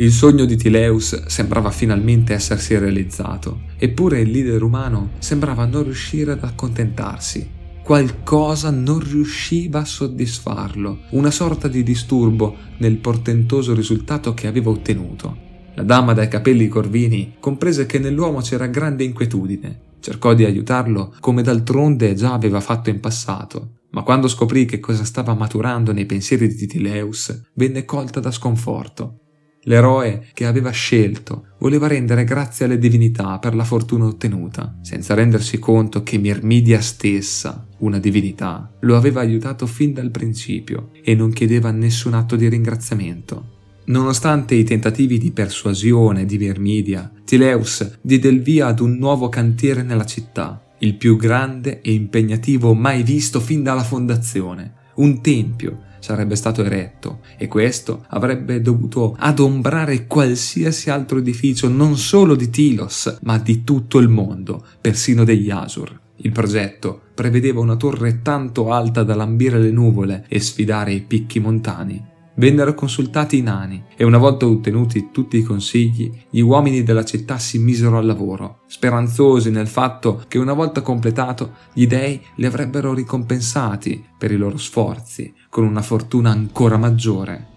Il 0.00 0.12
sogno 0.12 0.46
di 0.46 0.56
Tileus 0.56 1.26
sembrava 1.26 1.70
finalmente 1.70 2.32
essersi 2.32 2.74
realizzato, 2.78 3.64
eppure 3.76 4.20
il 4.20 4.30
leader 4.30 4.62
umano 4.62 5.10
sembrava 5.18 5.66
non 5.66 5.82
riuscire 5.82 6.32
ad 6.32 6.42
accontentarsi. 6.42 7.46
Qualcosa 7.84 8.70
non 8.70 9.00
riusciva 9.00 9.80
a 9.80 9.84
soddisfarlo, 9.84 11.00
una 11.10 11.30
sorta 11.30 11.68
di 11.68 11.82
disturbo 11.82 12.56
nel 12.78 12.96
portentoso 12.96 13.74
risultato 13.74 14.32
che 14.32 14.46
aveva 14.46 14.70
ottenuto. 14.70 15.36
La 15.74 15.82
dama 15.82 16.14
dai 16.14 16.28
capelli 16.28 16.66
corvini 16.68 17.34
comprese 17.38 17.84
che 17.84 17.98
nell'uomo 17.98 18.40
c'era 18.40 18.68
grande 18.68 19.04
inquietudine. 19.04 19.80
Cercò 20.00 20.32
di 20.32 20.46
aiutarlo 20.46 21.14
come 21.20 21.42
d'altronde 21.42 22.14
già 22.14 22.32
aveva 22.32 22.62
fatto 22.62 22.88
in 22.88 23.00
passato, 23.00 23.80
ma 23.90 24.02
quando 24.02 24.28
scoprì 24.28 24.64
che 24.64 24.80
cosa 24.80 25.04
stava 25.04 25.34
maturando 25.34 25.92
nei 25.92 26.06
pensieri 26.06 26.48
di 26.48 26.66
Tileus, 26.66 27.48
venne 27.52 27.84
colta 27.84 28.18
da 28.18 28.30
sconforto. 28.30 29.19
L'eroe 29.64 30.26
che 30.32 30.46
aveva 30.46 30.70
scelto 30.70 31.48
voleva 31.58 31.86
rendere 31.86 32.24
grazie 32.24 32.64
alle 32.64 32.78
divinità 32.78 33.38
per 33.38 33.54
la 33.54 33.64
fortuna 33.64 34.06
ottenuta, 34.06 34.78
senza 34.80 35.12
rendersi 35.12 35.58
conto 35.58 36.02
che 36.02 36.16
Mirmidia 36.16 36.80
stessa, 36.80 37.66
una 37.78 37.98
divinità, 37.98 38.72
lo 38.80 38.96
aveva 38.96 39.20
aiutato 39.20 39.66
fin 39.66 39.92
dal 39.92 40.10
principio 40.10 40.90
e 41.02 41.14
non 41.14 41.30
chiedeva 41.30 41.70
nessun 41.70 42.14
atto 42.14 42.36
di 42.36 42.48
ringraziamento. 42.48 43.58
Nonostante 43.86 44.54
i 44.54 44.64
tentativi 44.64 45.18
di 45.18 45.30
persuasione 45.30 46.24
di 46.24 46.38
Mirmidia, 46.38 47.10
Tileus 47.24 47.98
diede 48.00 48.28
il 48.28 48.40
via 48.40 48.68
ad 48.68 48.80
un 48.80 48.96
nuovo 48.96 49.28
cantiere 49.28 49.82
nella 49.82 50.06
città, 50.06 50.62
il 50.78 50.94
più 50.94 51.16
grande 51.16 51.82
e 51.82 51.92
impegnativo 51.92 52.72
mai 52.72 53.02
visto 53.02 53.40
fin 53.40 53.62
dalla 53.62 53.82
fondazione, 53.82 54.74
un 54.94 55.20
tempio 55.20 55.88
sarebbe 56.00 56.34
stato 56.34 56.64
eretto 56.64 57.20
e 57.38 57.46
questo 57.46 58.04
avrebbe 58.08 58.60
dovuto 58.60 59.14
adombrare 59.18 60.06
qualsiasi 60.06 60.90
altro 60.90 61.18
edificio 61.18 61.68
non 61.68 61.96
solo 61.96 62.34
di 62.34 62.50
Tilos, 62.50 63.18
ma 63.22 63.38
di 63.38 63.62
tutto 63.62 63.98
il 63.98 64.08
mondo, 64.08 64.64
persino 64.80 65.24
degli 65.24 65.50
Asur. 65.50 65.98
Il 66.22 66.32
progetto 66.32 67.00
prevedeva 67.14 67.60
una 67.60 67.76
torre 67.76 68.20
tanto 68.20 68.72
alta 68.72 69.02
da 69.04 69.14
lambire 69.14 69.58
le 69.58 69.70
nuvole 69.70 70.26
e 70.28 70.40
sfidare 70.40 70.92
i 70.92 71.00
picchi 71.00 71.40
montani 71.40 72.10
vennero 72.40 72.72
consultati 72.72 73.36
i 73.36 73.42
nani 73.42 73.84
e 73.94 74.02
una 74.02 74.16
volta 74.16 74.46
ottenuti 74.46 75.10
tutti 75.12 75.36
i 75.36 75.42
consigli, 75.42 76.10
gli 76.30 76.40
uomini 76.40 76.82
della 76.82 77.04
città 77.04 77.38
si 77.38 77.58
misero 77.58 77.98
al 77.98 78.06
lavoro, 78.06 78.60
speranzosi 78.66 79.50
nel 79.50 79.68
fatto 79.68 80.24
che 80.26 80.38
una 80.38 80.54
volta 80.54 80.80
completato 80.80 81.52
gli 81.74 81.86
dei 81.86 82.18
li 82.36 82.46
avrebbero 82.46 82.94
ricompensati 82.94 84.02
per 84.16 84.32
i 84.32 84.36
loro 84.36 84.56
sforzi 84.56 85.32
con 85.50 85.64
una 85.64 85.82
fortuna 85.82 86.30
ancora 86.30 86.76
maggiore. 86.78 87.48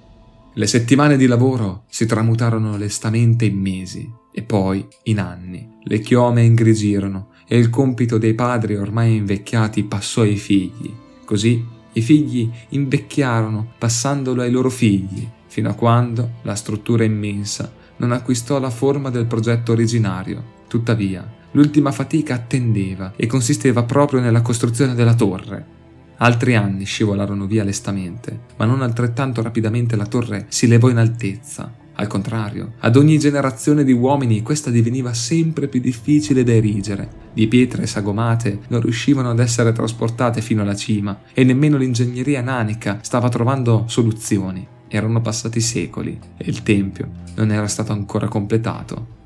Le 0.56 0.68
settimane 0.68 1.16
di 1.16 1.28
lavoro 1.28 1.84
si 1.88 2.08
tramutarono 2.08 2.76
lestamente 2.76 3.46
in 3.46 3.58
mesi 3.58 4.12
e 4.32 4.42
poi 4.42 4.86
in 5.04 5.20
anni. 5.20 5.78
Le 5.84 6.00
chiome 6.00 6.42
ingrigirono 6.42 7.30
e 7.48 7.58
il 7.58 7.70
compito 7.70 8.18
dei 8.18 8.34
padri 8.34 8.76
ormai 8.76 9.16
invecchiati 9.16 9.84
passò 9.84 10.22
ai 10.22 10.38
figli. 10.38 10.92
Così 11.24 11.64
i 11.94 12.02
figli 12.02 12.50
invecchiarono 12.70 13.74
passandolo 13.78 14.42
ai 14.42 14.50
loro 14.50 14.72
figli, 14.72 15.28
fino 15.46 15.70
a 15.70 15.76
quando 15.76 16.40
la 16.42 16.56
struttura 16.56 17.04
immensa 17.04 17.72
non 17.98 18.12
acquistò 18.12 18.60
la 18.60 18.72
forma 18.72 19.12
del 19.12 19.28
progetto 19.28 19.72
originario. 19.72 20.62
Tuttavia, 20.68 21.32
l'ultima 21.52 21.92
fatica 21.92 22.34
attendeva 22.34 23.14
e 23.16 23.28
consisteva 23.28 23.84
proprio 23.84 24.20
nella 24.20 24.42
costruzione 24.42 24.96
della 24.96 25.14
torre. 25.14 25.82
Altri 26.24 26.56
anni 26.56 26.86
scivolarono 26.86 27.48
via 27.48 27.66
lestamente, 27.66 28.40
ma 28.56 28.64
non 28.64 28.82
altrettanto 28.82 29.42
rapidamente 29.42 29.98
la 29.98 30.06
torre 30.06 30.46
si 30.48 30.68
levò 30.68 30.88
in 30.88 30.98
altezza 30.98 31.82
al 31.96 32.08
contrario, 32.08 32.74
ad 32.80 32.96
ogni 32.96 33.20
generazione 33.20 33.84
di 33.84 33.92
uomini 33.92 34.42
questa 34.42 34.72
diveniva 34.72 35.14
sempre 35.14 35.68
più 35.68 35.82
difficile 35.82 36.44
da 36.44 36.54
erigere. 36.54 37.08
Di 37.34 37.48
pietre 37.48 37.86
sagomate 37.86 38.62
non 38.70 38.80
riuscivano 38.80 39.30
ad 39.30 39.40
essere 39.40 39.74
trasportate 39.74 40.42
fino 40.42 40.62
alla 40.62 40.76
cima 40.76 41.24
e 41.34 41.44
nemmeno 41.44 41.78
l'ingegneria 41.78 42.42
nanica 42.42 43.00
stava 43.02 43.30
trovando 43.30 43.84
soluzioni. 43.88 44.66
Erano 44.88 45.22
passati 45.22 45.60
secoli 45.60 46.18
e 46.38 46.46
il 46.48 46.64
tempio 46.64 47.10
non 47.36 47.52
era 47.52 47.68
stato 47.68 47.92
ancora 47.92 48.28
completato. 48.28 49.22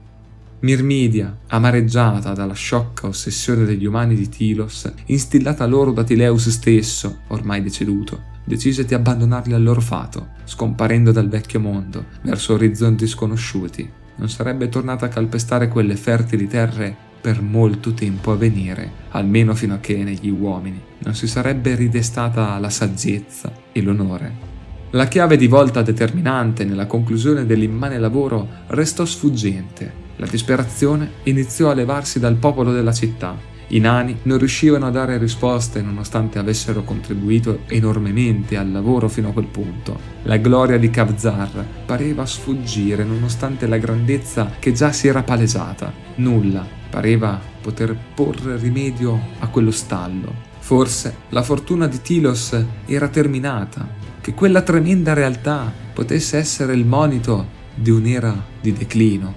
Mirmidia, 0.60 1.38
amareggiata 1.48 2.34
dalla 2.34 2.54
sciocca 2.54 3.08
ossessione 3.08 3.64
degli 3.64 3.86
umani 3.86 4.16
di 4.16 4.28
Tilos, 4.28 4.92
instillata 5.06 5.66
loro 5.68 5.92
da 5.92 6.04
Tileus 6.04 6.50
stesso, 6.50 7.20
ormai 7.28 7.62
deceduto, 7.62 8.24
decise 8.44 8.84
di 8.84 8.96
abbandonarli 8.96 9.54
al 9.54 9.62
loro 9.62 9.82
fato, 9.82 10.30
scomparendo 10.46 11.12
dal 11.12 11.30
vecchio 11.30 11.60
mondo, 11.60 12.06
verso 12.24 12.54
orizzonti 12.54 13.06
sconosciuti. 13.06 13.88
Non 14.16 14.30
sarebbe 14.30 14.68
tornata 14.68 15.06
a 15.06 15.10
calpestare 15.10 15.68
quelle 15.68 15.96
fertili 15.96 16.48
terre 16.48 16.96
per 17.22 17.42
molto 17.42 17.94
tempo 17.94 18.32
a 18.32 18.36
venire, 18.36 18.92
almeno 19.10 19.54
fino 19.54 19.76
a 19.76 19.80
che 19.80 20.04
negli 20.04 20.30
uomini 20.30 20.82
non 21.00 21.14
si 21.14 21.28
sarebbe 21.28 21.76
ridestata 21.76 22.58
la 22.58 22.70
saggezza 22.70 23.52
e 23.72 23.82
l'onore. 23.82 24.57
La 24.92 25.08
chiave 25.08 25.38
di 25.38 25.48
volta 25.48 25.82
determinante 25.82 26.64
nella 26.64 26.86
conclusione 26.86 27.46
dell'immane 27.46 28.00
lavoro 28.00 28.48
restò 28.68 29.06
sfuggente. 29.06 30.06
La 30.18 30.28
disperazione 30.28 31.12
iniziò 31.24 31.70
a 31.70 31.74
levarsi 31.74 32.20
dal 32.20 32.36
popolo 32.36 32.72
della 32.72 32.94
città 32.94 33.56
i 33.72 33.80
nani 33.80 34.20
non 34.24 34.38
riuscivano 34.38 34.86
a 34.88 34.92
dare 34.92 35.18
risposte 35.18 35.82
nonostante 35.82 36.40
avessero 36.40 36.84
contribuito 36.84 37.64
enormemente 37.68 38.56
al 38.56 38.72
lavoro 38.72 39.10
fino 39.10 39.30
a 39.30 39.34
quel 39.34 39.48
punto. 39.48 40.00
La 40.24 40.38
gloria 40.38 40.78
di 40.78 40.90
Kavzar 40.90 41.66
pareva 41.86 42.26
sfuggire 42.26 43.04
nonostante 43.04 43.68
la 43.68 43.78
grandezza 43.78 44.54
che 44.58 44.72
già 44.72 44.94
si 44.94 45.10
era 45.10 45.22
palesata. 45.24 45.92
Nulla 46.16 46.66
pareva 46.90 47.38
poter 47.62 47.94
porre 48.16 48.56
rimedio 48.56 49.20
a 49.40 49.48
quello 49.50 49.72
stallo. 49.72 50.47
Forse 50.68 51.16
la 51.30 51.44
fortuna 51.44 51.88
di 51.88 52.02
Tilos 52.02 52.54
era 52.88 53.08
terminata, 53.08 53.88
che 54.20 54.34
quella 54.34 54.64
tremenda 54.64 55.14
realtà 55.14 55.72
potesse 55.94 56.36
essere 56.36 56.74
il 56.74 56.86
monito 56.86 57.48
di 57.74 57.90
un'era 57.90 58.36
di 58.60 58.74
declino. 58.74 59.34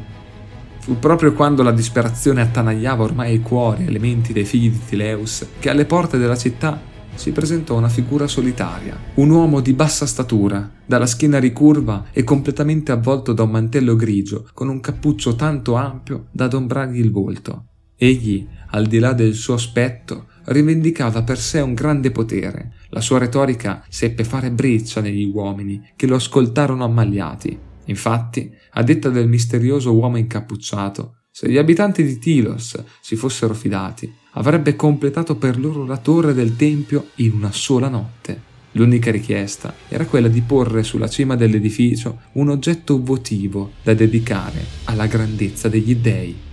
Fu 0.80 0.98
proprio 0.98 1.32
quando 1.32 1.62
la 1.62 1.70
disperazione 1.70 2.40
attanagliava 2.40 3.04
ormai 3.04 3.34
i 3.34 3.42
cuori 3.42 3.86
e 3.86 3.92
le 3.92 4.00
menti 4.00 4.32
dei 4.32 4.44
figli 4.44 4.70
di 4.70 4.80
Tileus 4.84 5.46
che 5.60 5.70
alle 5.70 5.84
porte 5.84 6.18
della 6.18 6.34
città 6.34 6.82
si 7.14 7.30
presentò 7.30 7.76
una 7.76 7.88
figura 7.88 8.26
solitaria, 8.26 8.98
un 9.14 9.30
uomo 9.30 9.60
di 9.60 9.72
bassa 9.72 10.06
statura, 10.06 10.68
dalla 10.84 11.06
schiena 11.06 11.38
ricurva 11.38 12.06
e 12.10 12.24
completamente 12.24 12.90
avvolto 12.90 13.32
da 13.32 13.44
un 13.44 13.50
mantello 13.50 13.94
grigio, 13.94 14.48
con 14.52 14.68
un 14.68 14.80
cappuccio 14.80 15.36
tanto 15.36 15.76
ampio 15.76 16.26
da 16.32 16.46
adombrargli 16.46 16.98
il 16.98 17.12
volto. 17.12 17.66
Egli, 17.94 18.48
al 18.70 18.86
di 18.86 18.98
là 18.98 19.12
del 19.12 19.34
suo 19.34 19.54
aspetto, 19.54 20.24
rivendicava 20.44 21.22
per 21.22 21.38
sé 21.38 21.60
un 21.60 21.74
grande 21.74 22.10
potere. 22.10 22.72
La 22.90 23.00
sua 23.00 23.18
retorica 23.18 23.84
seppe 23.88 24.24
fare 24.24 24.50
breccia 24.50 25.00
negli 25.00 25.30
uomini, 25.32 25.90
che 25.96 26.06
lo 26.06 26.16
ascoltarono 26.16 26.84
ammagliati. 26.84 27.58
Infatti, 27.86 28.50
a 28.72 28.82
detta 28.82 29.08
del 29.08 29.28
misterioso 29.28 29.94
uomo 29.94 30.16
incappucciato, 30.16 31.16
se 31.30 31.48
gli 31.48 31.58
abitanti 31.58 32.04
di 32.04 32.18
Tilos 32.18 32.82
si 33.00 33.16
fossero 33.16 33.54
fidati, 33.54 34.12
avrebbe 34.32 34.76
completato 34.76 35.36
per 35.36 35.58
loro 35.58 35.84
la 35.84 35.96
torre 35.96 36.34
del 36.34 36.56
Tempio 36.56 37.08
in 37.16 37.32
una 37.32 37.52
sola 37.52 37.88
notte. 37.88 38.48
L'unica 38.72 39.10
richiesta 39.10 39.74
era 39.88 40.06
quella 40.06 40.28
di 40.28 40.42
porre 40.42 40.82
sulla 40.82 41.08
cima 41.08 41.34
dell'edificio 41.34 42.20
un 42.32 42.50
oggetto 42.50 43.02
votivo 43.02 43.72
da 43.82 43.94
dedicare 43.94 44.64
alla 44.84 45.06
grandezza 45.06 45.68
degli 45.68 45.96
dei. 45.96 46.48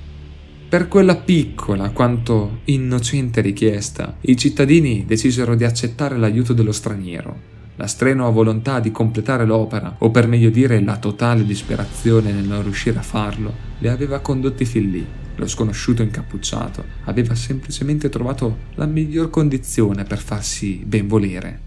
Per 0.70 0.90
quella 0.90 1.16
piccola 1.16 1.92
quanto 1.92 2.60
innocente 2.66 3.40
richiesta, 3.40 4.18
i 4.22 4.36
cittadini 4.36 5.06
decisero 5.06 5.56
di 5.56 5.64
accettare 5.64 6.18
l'aiuto 6.18 6.52
dello 6.52 6.74
straniero. 6.74 7.56
La 7.78 7.88
strenua 7.88 8.30
volontà 8.32 8.82
di 8.82 8.92
completare 8.92 9.46
l'opera, 9.46 9.96
o 10.00 10.12
per 10.12 10.28
meglio 10.28 10.50
dire 10.50 10.82
la 10.82 10.98
totale 10.98 11.46
disperazione 11.46 12.34
nel 12.34 12.44
non 12.44 12.64
riuscire 12.64 13.00
a 13.00 13.02
farlo, 13.02 13.54
li 13.78 13.88
aveva 13.88 14.20
condotti 14.20 14.66
fin 14.66 14.92
lì. 14.92 15.06
Lo 15.36 15.48
sconosciuto 15.48 16.02
incappucciato 16.02 16.84
aveva 17.06 17.34
semplicemente 17.34 18.10
trovato 18.10 18.58
la 18.76 18.88
miglior 18.88 19.30
condizione 19.30 20.04
per 20.04 20.18
farsi 20.18 20.84
ben 20.86 21.08
volere. 21.08 21.67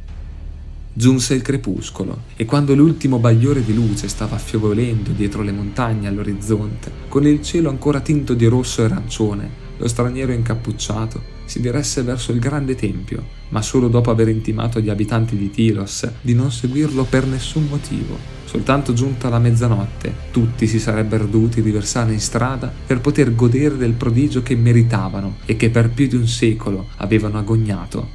Giunse 0.92 1.34
il 1.34 1.42
crepuscolo 1.42 2.22
e 2.34 2.44
quando 2.44 2.74
l'ultimo 2.74 3.18
bagliore 3.18 3.64
di 3.64 3.72
luce 3.72 4.08
stava 4.08 4.34
affiovolendo 4.34 5.12
dietro 5.12 5.42
le 5.42 5.52
montagne 5.52 6.08
all'orizzonte, 6.08 6.90
con 7.08 7.26
il 7.26 7.40
cielo 7.42 7.68
ancora 7.68 8.00
tinto 8.00 8.34
di 8.34 8.46
rosso 8.46 8.80
e 8.80 8.84
arancione, 8.86 9.68
lo 9.76 9.86
straniero 9.86 10.32
incappucciato 10.32 11.38
si 11.44 11.60
diresse 11.60 12.02
verso 12.02 12.32
il 12.32 12.38
grande 12.38 12.74
tempio, 12.74 13.24
ma 13.48 13.62
solo 13.62 13.88
dopo 13.88 14.10
aver 14.10 14.28
intimato 14.28 14.78
agli 14.78 14.88
abitanti 14.88 15.36
di 15.36 15.50
Tilos 15.50 16.08
di 16.20 16.34
non 16.34 16.52
seguirlo 16.52 17.04
per 17.04 17.26
nessun 17.26 17.66
motivo. 17.68 18.16
Soltanto 18.44 18.92
giunta 18.92 19.28
la 19.28 19.38
mezzanotte, 19.38 20.12
tutti 20.32 20.66
si 20.66 20.78
sarebbero 20.78 21.26
dovuti 21.26 21.60
riversare 21.60 22.12
in 22.12 22.20
strada 22.20 22.72
per 22.86 23.00
poter 23.00 23.34
godere 23.34 23.76
del 23.76 23.92
prodigio 23.92 24.42
che 24.42 24.56
meritavano 24.56 25.38
e 25.44 25.56
che 25.56 25.70
per 25.70 25.90
più 25.90 26.08
di 26.08 26.16
un 26.16 26.26
secolo 26.26 26.88
avevano 26.96 27.38
agognato. 27.38 28.08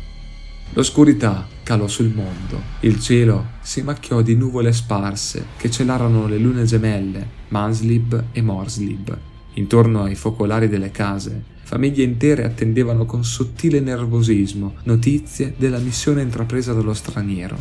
L'oscurità 0.73 1.47
calò 1.65 1.87
sul 1.87 2.13
mondo, 2.13 2.61
il 2.81 3.01
cielo 3.01 3.53
si 3.61 3.81
macchiò 3.81 4.21
di 4.21 4.35
nuvole 4.35 4.71
sparse 4.71 5.47
che 5.57 5.71
celarono 5.71 6.27
le 6.27 6.37
lune 6.37 6.63
gemelle, 6.63 7.27
Manslib 7.47 8.25
e 8.31 8.41
Morslib. 8.41 9.17
Intorno 9.55 10.03
ai 10.03 10.13
focolari 10.13 10.69
delle 10.69 10.91
case 10.91 11.53
Famiglie 11.65 12.03
intere 12.03 12.43
attendevano 12.43 13.05
con 13.05 13.23
sottile 13.23 13.79
nervosismo 13.79 14.75
notizie 14.83 15.55
della 15.57 15.79
missione 15.79 16.21
intrapresa 16.21 16.73
dallo 16.73 16.93
straniero. 16.93 17.57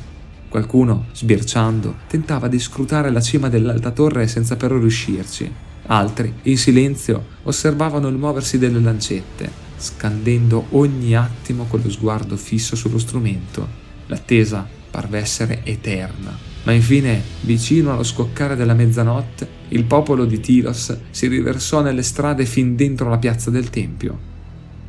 Qualcuno, 0.51 1.07
sbirciando, 1.15 2.01
tentava 2.07 2.49
di 2.49 2.59
scrutare 2.59 3.11
la 3.11 3.23
cima 3.23 3.49
dell'alta 3.49 3.93
torre 3.93 4.27
senza 4.27 4.57
però 4.57 4.77
riuscirci. 4.77 5.51
Altri, 5.87 6.35
in 6.43 6.59
silenzio, 6.59 7.25
osservavano 7.45 8.09
il 8.09 8.19
muoversi 8.19 8.59
delle 8.59 8.79
lancette, 8.79 9.51
scandendo 9.79 10.67
ogni 10.73 11.17
attimo 11.17 11.65
con 11.65 11.81
lo 11.83 11.91
sguardo 11.91 12.37
fisso 12.37 12.77
sullo 12.77 12.99
strumento. 12.99 13.84
L'attesa 14.07 14.67
parve 14.91 15.19
essere 15.19 15.61
eterna 15.65 16.53
ma 16.65 16.73
infine, 16.73 17.23
vicino 17.43 17.93
allo 17.93 18.03
scoccare 18.03 18.57
della 18.57 18.73
mezzanotte, 18.73 19.47
il 19.69 19.85
popolo 19.85 20.25
di 20.25 20.41
Tilos 20.41 20.97
si 21.11 21.27
riversò 21.27 21.83
nelle 21.83 22.03
strade 22.03 22.47
fin 22.47 22.75
dentro 22.75 23.11
la 23.11 23.19
piazza 23.19 23.51
del 23.51 23.69
Tempio. 23.69 24.33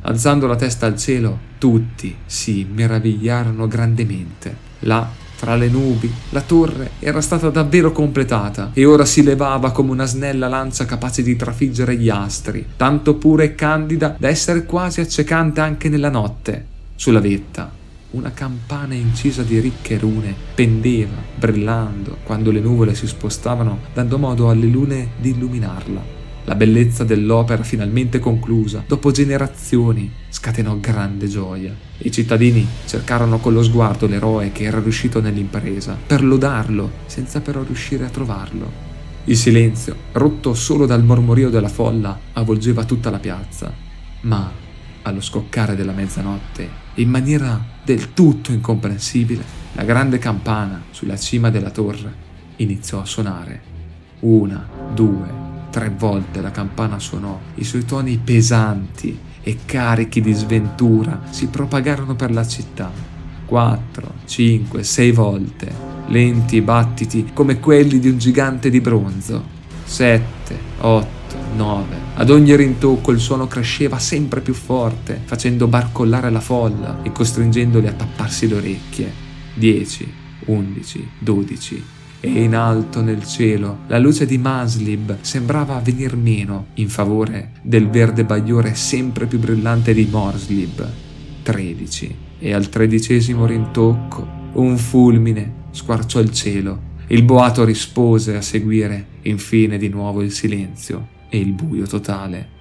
Alzando 0.02 0.46
la 0.46 0.56
testa 0.56 0.86
al 0.86 0.96
cielo, 0.96 1.38
tutti 1.58 2.16
si 2.24 2.66
meravigliarono 2.72 3.66
grandemente. 3.68 4.64
Là, 4.80 5.06
fra 5.34 5.54
le 5.54 5.68
nubi, 5.68 6.10
la 6.30 6.40
torre 6.40 6.92
era 6.98 7.20
stata 7.20 7.50
davvero 7.50 7.92
completata 7.92 8.70
e 8.72 8.86
ora 8.86 9.04
si 9.04 9.22
levava 9.22 9.70
come 9.70 9.90
una 9.90 10.06
snella 10.06 10.48
lancia 10.48 10.86
capace 10.86 11.22
di 11.22 11.36
trafiggere 11.36 11.96
gli 11.96 12.08
astri, 12.08 12.64
tanto 12.78 13.16
pura 13.16 13.42
e 13.42 13.54
candida 13.54 14.16
da 14.18 14.28
essere 14.28 14.64
quasi 14.64 15.02
accecante 15.02 15.60
anche 15.60 15.90
nella 15.90 16.10
notte. 16.10 16.74
Sulla 16.94 17.20
vetta 17.20 17.84
una 18.16 18.32
campana 18.32 18.94
incisa 18.94 19.42
di 19.42 19.60
ricche 19.60 19.98
rune 19.98 20.34
pendeva, 20.54 21.16
brillando, 21.34 22.16
quando 22.24 22.50
le 22.50 22.60
nuvole 22.60 22.94
si 22.94 23.06
spostavano, 23.06 23.78
dando 23.92 24.16
modo 24.16 24.48
alle 24.48 24.66
lune 24.66 25.10
di 25.18 25.30
illuminarla. 25.30 26.14
La 26.44 26.54
bellezza 26.54 27.04
dell'opera 27.04 27.62
finalmente 27.62 28.18
conclusa, 28.18 28.84
dopo 28.86 29.10
generazioni, 29.10 30.10
scatenò 30.30 30.78
grande 30.78 31.28
gioia. 31.28 31.74
I 31.98 32.10
cittadini 32.10 32.66
cercarono 32.86 33.38
con 33.38 33.52
lo 33.52 33.62
sguardo 33.62 34.06
l'eroe 34.06 34.50
che 34.50 34.64
era 34.64 34.80
riuscito 34.80 35.20
nell'impresa, 35.20 35.94
per 36.06 36.24
lodarlo, 36.24 36.90
senza 37.04 37.42
però 37.42 37.62
riuscire 37.62 38.06
a 38.06 38.10
trovarlo. 38.10 38.84
Il 39.24 39.36
silenzio, 39.36 39.94
rotto 40.12 40.54
solo 40.54 40.86
dal 40.86 41.04
mormorio 41.04 41.50
della 41.50 41.68
folla, 41.68 42.18
avvolgeva 42.32 42.84
tutta 42.84 43.10
la 43.10 43.18
piazza. 43.18 43.70
Ma, 44.22 44.50
allo 45.02 45.20
scoccare 45.20 45.76
della 45.76 45.92
mezzanotte, 45.92 46.84
in 46.94 47.10
maniera 47.10 47.74
del 47.86 48.12
tutto 48.14 48.50
incomprensibile, 48.50 49.44
la 49.74 49.84
grande 49.84 50.18
campana 50.18 50.82
sulla 50.90 51.16
cima 51.16 51.50
della 51.50 51.70
torre 51.70 52.24
iniziò 52.56 53.00
a 53.00 53.04
suonare. 53.04 53.60
Una, 54.20 54.66
due, 54.92 55.28
tre 55.70 55.92
volte 55.96 56.40
la 56.40 56.50
campana 56.50 56.98
suonò, 56.98 57.38
i 57.54 57.64
suoi 57.64 57.84
toni 57.84 58.18
pesanti 58.18 59.16
e 59.40 59.58
carichi 59.64 60.20
di 60.20 60.32
sventura 60.32 61.22
si 61.30 61.46
propagarono 61.46 62.16
per 62.16 62.32
la 62.32 62.44
città. 62.44 62.90
Quattro, 63.44 64.14
cinque, 64.24 64.82
sei 64.82 65.12
volte, 65.12 65.72
lenti 66.06 66.60
battiti 66.60 67.30
come 67.32 67.60
quelli 67.60 68.00
di 68.00 68.08
un 68.08 68.18
gigante 68.18 68.68
di 68.68 68.80
bronzo. 68.80 69.44
Sette, 69.84 70.58
otto, 70.80 71.36
9. 71.54 72.05
Ad 72.18 72.30
ogni 72.30 72.56
rintocco 72.56 73.12
il 73.12 73.20
suono 73.20 73.46
cresceva 73.46 73.98
sempre 73.98 74.40
più 74.40 74.54
forte, 74.54 75.20
facendo 75.22 75.66
barcollare 75.66 76.30
la 76.30 76.40
folla 76.40 77.02
e 77.02 77.12
costringendoli 77.12 77.86
a 77.86 77.92
tapparsi 77.92 78.48
le 78.48 78.54
orecchie. 78.54 79.12
10, 79.52 80.12
11, 80.46 81.08
12. 81.18 81.84
E 82.20 82.42
in 82.42 82.54
alto 82.54 83.02
nel 83.02 83.22
cielo 83.26 83.80
la 83.88 83.98
luce 83.98 84.24
di 84.24 84.38
Maslib 84.38 85.18
sembrava 85.20 85.78
venir 85.80 86.16
meno 86.16 86.68
in 86.74 86.88
favore 86.88 87.52
del 87.60 87.90
verde 87.90 88.24
bagliore 88.24 88.74
sempre 88.74 89.26
più 89.26 89.38
brillante 89.38 89.92
di 89.92 90.08
Morslib. 90.10 90.90
13. 91.42 92.16
E 92.38 92.54
al 92.54 92.70
tredicesimo 92.70 93.44
rintocco 93.44 94.26
un 94.54 94.78
fulmine 94.78 95.64
squarciò 95.70 96.20
il 96.20 96.32
cielo. 96.32 96.94
Il 97.08 97.24
boato 97.24 97.62
rispose 97.62 98.36
a 98.36 98.40
seguire, 98.40 99.06
infine 99.22 99.76
di 99.76 99.90
nuovo 99.90 100.22
il 100.22 100.32
silenzio 100.32 101.14
e 101.36 101.40
il 101.40 101.52
buio 101.52 101.86
totale. 101.86 102.54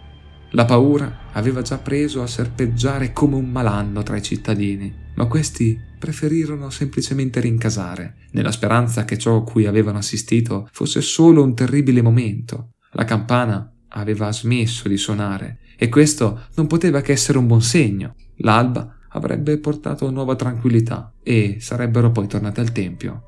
La 0.51 0.65
paura 0.65 1.31
aveva 1.31 1.61
già 1.61 1.77
preso 1.77 2.21
a 2.21 2.27
serpeggiare 2.27 3.13
come 3.13 3.35
un 3.35 3.49
malanno 3.49 4.03
tra 4.03 4.17
i 4.17 4.21
cittadini, 4.21 4.93
ma 5.15 5.27
questi 5.27 5.79
preferirono 5.97 6.69
semplicemente 6.69 7.39
rincasare, 7.39 8.15
nella 8.31 8.51
speranza 8.51 9.05
che 9.05 9.17
ciò 9.17 9.37
a 9.37 9.43
cui 9.43 9.65
avevano 9.65 9.97
assistito 9.97 10.67
fosse 10.71 11.01
solo 11.01 11.41
un 11.41 11.55
terribile 11.55 12.01
momento. 12.01 12.71
La 12.91 13.05
campana 13.05 13.69
aveva 13.89 14.31
smesso 14.31 14.87
di 14.87 14.97
suonare 14.97 15.59
e 15.77 15.89
questo 15.89 16.47
non 16.55 16.67
poteva 16.67 17.01
che 17.01 17.13
essere 17.13 17.37
un 17.37 17.47
buon 17.47 17.61
segno. 17.61 18.15
L'alba 18.37 18.97
avrebbe 19.09 19.57
portato 19.57 20.09
nuova 20.11 20.35
tranquillità 20.35 21.13
e 21.23 21.57
sarebbero 21.59 22.11
poi 22.11 22.27
tornati 22.27 22.59
al 22.59 22.71
tempio. 22.71 23.23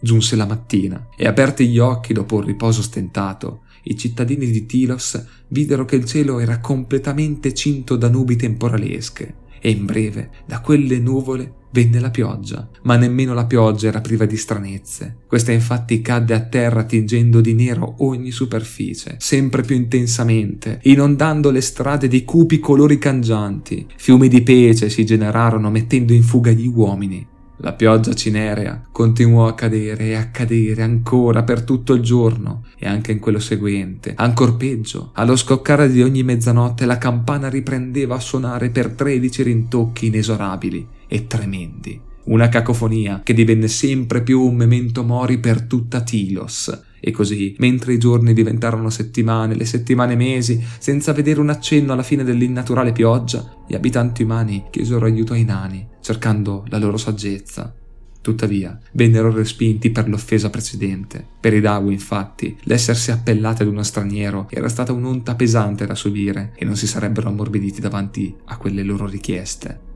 Giunse 0.00 0.36
la 0.36 0.46
mattina 0.46 1.08
e 1.16 1.26
aperti 1.26 1.68
gli 1.68 1.78
occhi 1.78 2.12
dopo 2.12 2.36
un 2.36 2.44
riposo 2.44 2.82
stentato, 2.82 3.63
i 3.84 3.96
cittadini 3.96 4.50
di 4.50 4.66
Tilos 4.66 5.24
videro 5.48 5.84
che 5.84 5.96
il 5.96 6.04
cielo 6.04 6.38
era 6.38 6.58
completamente 6.60 7.54
cinto 7.54 7.96
da 7.96 8.08
nubi 8.08 8.36
temporalesche 8.36 9.34
e 9.60 9.70
in 9.70 9.86
breve 9.86 10.30
da 10.46 10.60
quelle 10.60 10.98
nuvole 10.98 11.62
venne 11.74 11.98
la 11.98 12.10
pioggia, 12.10 12.68
ma 12.82 12.96
nemmeno 12.96 13.34
la 13.34 13.46
pioggia 13.46 13.88
era 13.88 14.00
priva 14.00 14.26
di 14.26 14.36
stranezze. 14.36 15.16
Questa 15.26 15.50
infatti 15.50 16.00
cadde 16.02 16.34
a 16.34 16.40
terra 16.40 16.84
tingendo 16.84 17.40
di 17.40 17.52
nero 17.54 17.96
ogni 17.98 18.30
superficie, 18.30 19.16
sempre 19.18 19.62
più 19.62 19.74
intensamente, 19.74 20.78
inondando 20.82 21.50
le 21.50 21.60
strade 21.60 22.06
di 22.06 22.24
cupi 22.24 22.60
colori 22.60 22.98
cangianti. 22.98 23.86
Fiumi 23.96 24.28
di 24.28 24.42
pece 24.42 24.88
si 24.88 25.04
generarono 25.04 25.68
mettendo 25.70 26.12
in 26.12 26.22
fuga 26.22 26.52
gli 26.52 26.68
uomini. 26.68 27.26
La 27.58 27.72
pioggia 27.72 28.14
cinerea 28.14 28.88
continuò 28.90 29.46
a 29.46 29.54
cadere 29.54 30.06
e 30.06 30.14
a 30.14 30.30
cadere 30.30 30.82
ancora 30.82 31.44
per 31.44 31.62
tutto 31.62 31.92
il 31.92 32.02
giorno 32.02 32.64
e 32.76 32.88
anche 32.88 33.12
in 33.12 33.20
quello 33.20 33.38
seguente. 33.38 34.12
Ancor 34.16 34.56
peggio, 34.56 35.10
allo 35.14 35.36
scoccare 35.36 35.88
di 35.88 36.02
ogni 36.02 36.24
mezzanotte 36.24 36.84
la 36.84 36.98
campana 36.98 37.48
riprendeva 37.48 38.16
a 38.16 38.20
suonare 38.20 38.70
per 38.70 38.90
tredici 38.90 39.44
rintocchi 39.44 40.06
inesorabili 40.06 40.86
e 41.06 41.26
tremendi. 41.28 42.00
Una 42.24 42.48
cacofonia 42.48 43.20
che 43.22 43.34
divenne 43.34 43.68
sempre 43.68 44.22
più 44.22 44.40
un 44.40 44.56
memento 44.56 45.04
mori 45.04 45.38
per 45.38 45.62
tutta 45.62 46.00
Tilos. 46.00 46.82
E 47.06 47.10
così, 47.10 47.54
mentre 47.58 47.92
i 47.92 47.98
giorni 47.98 48.32
diventarono 48.32 48.88
settimane, 48.88 49.54
le 49.54 49.66
settimane 49.66 50.16
mesi, 50.16 50.64
senza 50.78 51.12
vedere 51.12 51.38
un 51.38 51.50
accenno 51.50 51.92
alla 51.92 52.02
fine 52.02 52.24
dell'innaturale 52.24 52.92
pioggia, 52.92 53.62
gli 53.68 53.74
abitanti 53.74 54.22
umani 54.22 54.64
chiesero 54.70 55.04
aiuto 55.04 55.34
ai 55.34 55.44
nani, 55.44 55.86
cercando 56.00 56.64
la 56.68 56.78
loro 56.78 56.96
saggezza. 56.96 57.74
Tuttavia, 58.22 58.78
vennero 58.92 59.30
respinti 59.30 59.90
per 59.90 60.08
l'offesa 60.08 60.48
precedente. 60.48 61.22
Per 61.38 61.52
i 61.52 61.60
Dawu, 61.60 61.90
infatti, 61.90 62.56
l'essersi 62.62 63.10
appellati 63.10 63.60
ad 63.60 63.68
uno 63.68 63.82
straniero 63.82 64.46
era 64.48 64.70
stata 64.70 64.94
un'onta 64.94 65.34
pesante 65.34 65.84
da 65.84 65.94
subire 65.94 66.52
e 66.56 66.64
non 66.64 66.74
si 66.74 66.86
sarebbero 66.86 67.28
ammorbiditi 67.28 67.82
davanti 67.82 68.34
a 68.46 68.56
quelle 68.56 68.82
loro 68.82 69.06
richieste. 69.06 69.92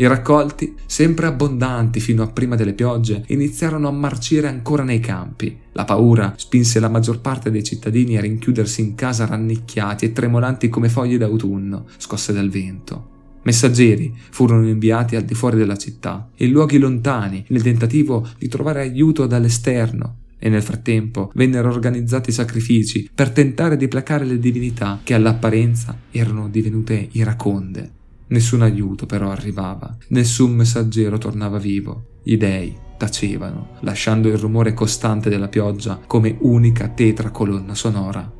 I 0.00 0.06
raccolti, 0.06 0.76
sempre 0.86 1.26
abbondanti 1.26 2.00
fino 2.00 2.22
a 2.22 2.28
prima 2.28 2.56
delle 2.56 2.72
piogge, 2.72 3.22
iniziarono 3.26 3.86
a 3.86 3.90
marcire 3.92 4.48
ancora 4.48 4.82
nei 4.82 4.98
campi. 4.98 5.54
La 5.72 5.84
paura 5.84 6.32
spinse 6.38 6.80
la 6.80 6.88
maggior 6.88 7.20
parte 7.20 7.50
dei 7.50 7.62
cittadini 7.62 8.16
a 8.16 8.22
rinchiudersi 8.22 8.80
in 8.80 8.94
casa 8.94 9.26
rannicchiati 9.26 10.06
e 10.06 10.12
tremolanti 10.12 10.70
come 10.70 10.88
foglie 10.88 11.18
d'autunno, 11.18 11.84
scosse 11.98 12.32
dal 12.32 12.48
vento. 12.48 13.08
Messaggeri 13.42 14.10
furono 14.30 14.66
inviati 14.66 15.16
al 15.16 15.24
di 15.24 15.34
fuori 15.34 15.58
della 15.58 15.76
città, 15.76 16.30
in 16.36 16.50
luoghi 16.50 16.78
lontani, 16.78 17.44
nel 17.48 17.62
tentativo 17.62 18.26
di 18.38 18.48
trovare 18.48 18.80
aiuto 18.80 19.26
dall'esterno, 19.26 20.16
e 20.38 20.48
nel 20.48 20.62
frattempo 20.62 21.30
vennero 21.34 21.68
organizzati 21.68 22.32
sacrifici 22.32 23.10
per 23.14 23.28
tentare 23.32 23.76
di 23.76 23.86
placare 23.86 24.24
le 24.24 24.38
divinità 24.38 24.98
che 25.02 25.12
all'apparenza 25.12 25.94
erano 26.10 26.48
divenute 26.48 27.06
iraconde. 27.12 27.98
Nessun 28.30 28.62
aiuto 28.62 29.06
però 29.06 29.30
arrivava, 29.30 29.96
nessun 30.08 30.52
messaggero 30.52 31.18
tornava 31.18 31.58
vivo. 31.58 32.18
Gli 32.22 32.36
dei 32.36 32.76
tacevano, 32.96 33.70
lasciando 33.80 34.28
il 34.28 34.38
rumore 34.38 34.72
costante 34.72 35.28
della 35.28 35.48
pioggia 35.48 35.98
come 36.06 36.36
unica 36.40 36.86
tetra 36.88 37.30
colonna 37.30 37.74
sonora. 37.74 38.30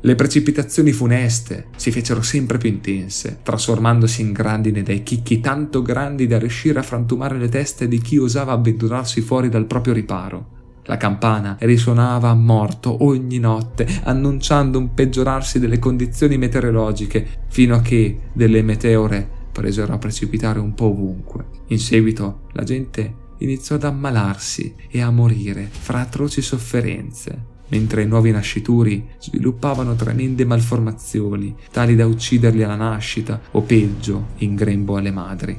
Le 0.00 0.14
precipitazioni 0.14 0.92
funeste 0.92 1.66
si 1.76 1.90
fecero 1.90 2.22
sempre 2.22 2.56
più 2.56 2.70
intense, 2.70 3.40
trasformandosi 3.42 4.22
in 4.22 4.32
grandine 4.32 4.82
dai 4.82 5.02
chicchi 5.02 5.40
tanto 5.40 5.82
grandi 5.82 6.26
da 6.26 6.38
riuscire 6.38 6.78
a 6.78 6.82
frantumare 6.82 7.36
le 7.36 7.48
teste 7.50 7.86
di 7.86 8.00
chi 8.00 8.16
osava 8.16 8.52
avventurarsi 8.52 9.20
fuori 9.20 9.50
dal 9.50 9.66
proprio 9.66 9.92
riparo. 9.92 10.52
La 10.86 10.98
campana 10.98 11.56
risuonava 11.60 12.28
a 12.28 12.34
morto 12.34 13.04
ogni 13.04 13.38
notte, 13.38 13.86
annunciando 14.04 14.78
un 14.78 14.92
peggiorarsi 14.92 15.58
delle 15.58 15.78
condizioni 15.78 16.36
meteorologiche, 16.36 17.26
fino 17.48 17.74
a 17.74 17.80
che 17.80 18.18
delle 18.34 18.60
meteore 18.60 19.33
presero 19.54 19.94
a 19.94 19.98
precipitare 19.98 20.58
un 20.58 20.74
po' 20.74 20.86
ovunque. 20.86 21.46
In 21.68 21.78
seguito 21.78 22.48
la 22.52 22.64
gente 22.64 23.22
iniziò 23.38 23.76
ad 23.76 23.84
ammalarsi 23.84 24.74
e 24.90 25.00
a 25.00 25.10
morire 25.10 25.68
fra 25.70 26.00
atroci 26.00 26.42
sofferenze 26.42 27.52
mentre 27.68 28.02
i 28.02 28.06
nuovi 28.06 28.30
nascituri 28.30 29.08
sviluppavano 29.18 29.94
tremende 29.94 30.44
malformazioni, 30.44 31.56
tali 31.70 31.96
da 31.96 32.06
ucciderli 32.06 32.62
alla 32.62 32.76
nascita 32.76 33.40
o 33.52 33.62
peggio, 33.62 34.28
in 34.38 34.54
grembo 34.54 34.96
alle 34.96 35.10
madri. 35.10 35.58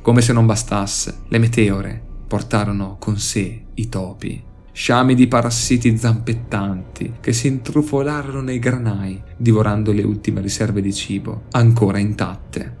Come 0.00 0.22
se 0.22 0.32
non 0.32 0.46
bastasse, 0.46 1.22
le 1.28 1.38
meteore 1.38 2.00
portarono 2.26 2.96
con 2.98 3.18
sé 3.18 3.64
i 3.74 3.88
topi, 3.88 4.42
sciami 4.72 5.14
di 5.14 5.26
parassiti 5.26 5.96
zampettanti 5.98 7.14
che 7.20 7.32
si 7.32 7.48
intrufolarono 7.48 8.40
nei 8.40 8.58
granai, 8.58 9.20
divorando 9.36 9.92
le 9.92 10.02
ultime 10.02 10.40
riserve 10.40 10.80
di 10.80 10.94
cibo, 10.94 11.42
ancora 11.50 11.98
intatte. 11.98 12.79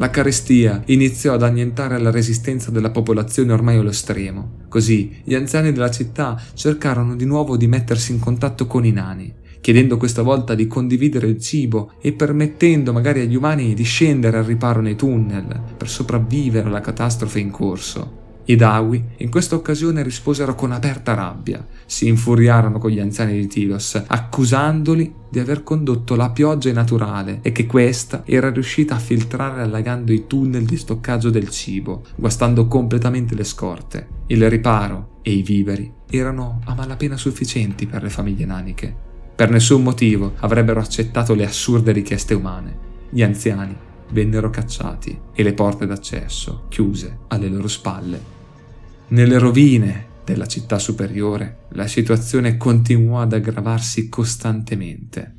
La 0.00 0.08
carestia 0.08 0.82
iniziò 0.86 1.34
ad 1.34 1.42
annientare 1.42 1.98
la 1.98 2.10
resistenza 2.10 2.70
della 2.70 2.88
popolazione 2.88 3.52
ormai 3.52 3.76
allo 3.76 3.92
stremo. 3.92 4.60
Così 4.66 5.20
gli 5.22 5.34
anziani 5.34 5.72
della 5.72 5.90
città 5.90 6.42
cercarono 6.54 7.14
di 7.16 7.26
nuovo 7.26 7.58
di 7.58 7.66
mettersi 7.66 8.12
in 8.12 8.18
contatto 8.18 8.66
con 8.66 8.86
i 8.86 8.92
nani, 8.92 9.30
chiedendo 9.60 9.98
questa 9.98 10.22
volta 10.22 10.54
di 10.54 10.66
condividere 10.66 11.26
il 11.26 11.38
cibo 11.38 11.92
e 12.00 12.14
permettendo 12.14 12.94
magari 12.94 13.20
agli 13.20 13.36
umani 13.36 13.74
di 13.74 13.82
scendere 13.82 14.38
al 14.38 14.44
riparo 14.44 14.80
nei 14.80 14.96
tunnel 14.96 15.60
per 15.76 15.90
sopravvivere 15.90 16.68
alla 16.68 16.80
catastrofe 16.80 17.38
in 17.40 17.50
corso. 17.50 18.19
I 18.44 18.56
Dawi 18.56 19.04
in 19.18 19.30
questa 19.30 19.54
occasione 19.54 20.02
risposero 20.02 20.54
con 20.54 20.72
aperta 20.72 21.14
rabbia, 21.14 21.64
si 21.86 22.08
infuriarono 22.08 22.78
con 22.78 22.90
gli 22.90 22.98
anziani 22.98 23.38
di 23.38 23.46
Tilos, 23.46 24.02
accusandoli 24.06 25.14
di 25.28 25.38
aver 25.38 25.62
condotto 25.62 26.16
la 26.16 26.30
pioggia 26.30 26.72
naturale 26.72 27.38
e 27.42 27.52
che 27.52 27.66
questa 27.66 28.22
era 28.24 28.50
riuscita 28.50 28.96
a 28.96 28.98
filtrare 28.98 29.62
allagando 29.62 30.12
i 30.12 30.26
tunnel 30.26 30.64
di 30.64 30.76
stoccaggio 30.76 31.30
del 31.30 31.48
cibo, 31.50 32.02
guastando 32.16 32.66
completamente 32.66 33.34
le 33.34 33.44
scorte. 33.44 34.06
Il 34.26 34.48
riparo 34.48 35.18
e 35.22 35.32
i 35.32 35.42
viveri 35.42 35.92
erano 36.10 36.60
a 36.64 36.74
malapena 36.74 37.16
sufficienti 37.16 37.86
per 37.86 38.02
le 38.02 38.10
famiglie 38.10 38.46
naniche. 38.46 38.94
Per 39.36 39.48
nessun 39.48 39.82
motivo 39.82 40.34
avrebbero 40.40 40.80
accettato 40.80 41.34
le 41.34 41.46
assurde 41.46 41.92
richieste 41.92 42.34
umane. 42.34 42.88
Gli 43.10 43.22
anziani 43.22 43.76
vennero 44.12 44.50
cacciati 44.50 45.18
e 45.32 45.42
le 45.42 45.52
porte 45.52 45.86
d'accesso 45.86 46.66
chiuse 46.68 47.20
alle 47.28 47.48
loro 47.48 47.68
spalle. 47.68 48.38
Nelle 49.08 49.38
rovine 49.38 50.06
della 50.24 50.46
città 50.46 50.78
superiore 50.78 51.66
la 51.70 51.86
situazione 51.86 52.56
continuò 52.56 53.20
ad 53.20 53.32
aggravarsi 53.32 54.08
costantemente. 54.08 55.34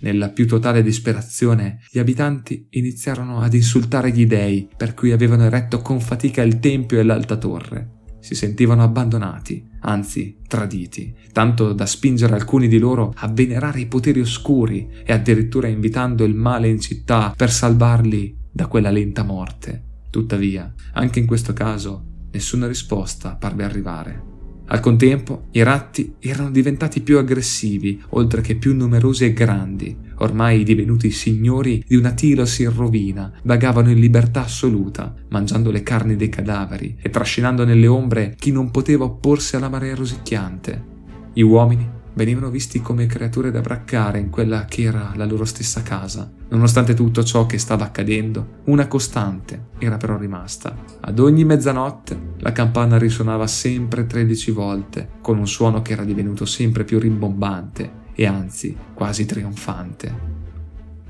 Nella 0.00 0.30
più 0.30 0.46
totale 0.46 0.82
disperazione 0.82 1.80
gli 1.90 1.98
abitanti 1.98 2.66
iniziarono 2.70 3.40
ad 3.40 3.52
insultare 3.52 4.10
gli 4.10 4.26
dei 4.26 4.66
per 4.74 4.94
cui 4.94 5.12
avevano 5.12 5.44
eretto 5.44 5.82
con 5.82 6.00
fatica 6.00 6.40
il 6.42 6.58
tempio 6.58 6.98
e 6.98 7.02
l'alta 7.02 7.36
torre. 7.36 7.98
Si 8.20 8.34
sentivano 8.34 8.82
abbandonati, 8.82 9.66
anzi 9.80 10.38
traditi, 10.46 11.14
tanto 11.32 11.72
da 11.72 11.86
spingere 11.86 12.34
alcuni 12.34 12.68
di 12.68 12.78
loro 12.78 13.12
a 13.16 13.28
venerare 13.28 13.80
i 13.80 13.86
poteri 13.86 14.20
oscuri 14.20 14.88
e 15.04 15.12
addirittura 15.12 15.68
invitando 15.68 16.24
il 16.24 16.34
male 16.34 16.68
in 16.68 16.80
città 16.80 17.32
per 17.36 17.50
salvarli 17.50 18.36
da 18.52 18.66
quella 18.66 18.90
lenta 18.90 19.22
morte. 19.22 19.84
Tuttavia, 20.10 20.72
anche 20.92 21.18
in 21.18 21.26
questo 21.26 21.52
caso, 21.52 22.04
nessuna 22.32 22.66
risposta 22.66 23.36
parve 23.36 23.64
arrivare. 23.64 24.29
Al 24.72 24.78
contempo, 24.78 25.46
i 25.50 25.64
ratti 25.64 26.14
erano 26.20 26.52
diventati 26.52 27.00
più 27.00 27.18
aggressivi, 27.18 28.00
oltre 28.10 28.40
che 28.40 28.54
più 28.54 28.72
numerosi 28.72 29.24
e 29.24 29.32
grandi. 29.32 29.96
Ormai 30.18 30.62
divenuti 30.62 31.10
signori 31.10 31.82
di 31.84 31.96
una 31.96 32.12
Tilos 32.12 32.60
in 32.60 32.72
rovina, 32.72 33.32
vagavano 33.42 33.90
in 33.90 33.98
libertà 33.98 34.44
assoluta, 34.44 35.12
mangiando 35.30 35.72
le 35.72 35.82
carni 35.82 36.14
dei 36.14 36.28
cadaveri 36.28 36.96
e 37.02 37.10
trascinando 37.10 37.64
nelle 37.64 37.88
ombre 37.88 38.36
chi 38.38 38.52
non 38.52 38.70
poteva 38.70 39.04
opporsi 39.04 39.56
alla 39.56 39.68
marea 39.68 39.96
rosicchiante. 39.96 40.84
Gli 41.32 41.42
uomini 41.42 41.98
venivano 42.14 42.50
visti 42.50 42.80
come 42.80 43.06
creature 43.06 43.50
da 43.50 43.60
braccare 43.60 44.18
in 44.18 44.30
quella 44.30 44.64
che 44.64 44.82
era 44.82 45.12
la 45.14 45.24
loro 45.24 45.44
stessa 45.44 45.82
casa. 45.82 46.30
Nonostante 46.48 46.94
tutto 46.94 47.22
ciò 47.22 47.46
che 47.46 47.58
stava 47.58 47.84
accadendo, 47.84 48.60
una 48.64 48.88
costante 48.88 49.68
era 49.78 49.96
però 49.96 50.16
rimasta. 50.16 50.76
Ad 51.00 51.18
ogni 51.18 51.44
mezzanotte 51.44 52.34
la 52.38 52.52
campana 52.52 52.98
risuonava 52.98 53.46
sempre 53.46 54.06
13 54.06 54.50
volte, 54.50 55.08
con 55.20 55.38
un 55.38 55.46
suono 55.46 55.82
che 55.82 55.92
era 55.92 56.04
divenuto 56.04 56.44
sempre 56.44 56.84
più 56.84 56.98
rimbombante 56.98 57.98
e 58.14 58.26
anzi 58.26 58.76
quasi 58.94 59.24
trionfante. 59.24 60.39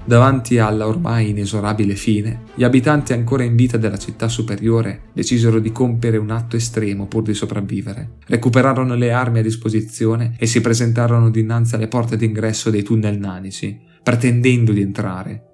Davanti 0.05 0.59
alla 0.59 0.89
ormai 0.89 1.29
inesorabile 1.29 1.95
fine, 1.95 2.45
gli 2.55 2.65
abitanti 2.65 3.13
ancora 3.13 3.45
in 3.45 3.55
vita 3.55 3.77
della 3.77 3.99
città 3.99 4.29
superiore 4.29 5.03
decisero 5.13 5.61
di 5.61 5.71
compiere 5.73 6.17
un 6.17 6.31
atto 6.31 6.57
estremo 6.57 7.07
pur 7.07 7.23
di 7.23 7.35
sopravvivere. 7.35 8.17
Recuperarono 8.27 8.95
le 8.95 9.13
armi 9.13 9.39
a 9.39 9.43
disposizione 9.43 10.35
e 10.39 10.47
si 10.47 10.61
presentarono 10.61 11.31
dinanzi 11.31 11.75
alle 11.75 11.87
porte 11.87 12.17
d'ingresso 12.17 12.71
dei 12.71 12.83
tunnel 12.83 13.19
nanici, 13.19 13.79
pretendendo 14.03 14.73
di 14.73 14.81
entrare. 14.81 15.45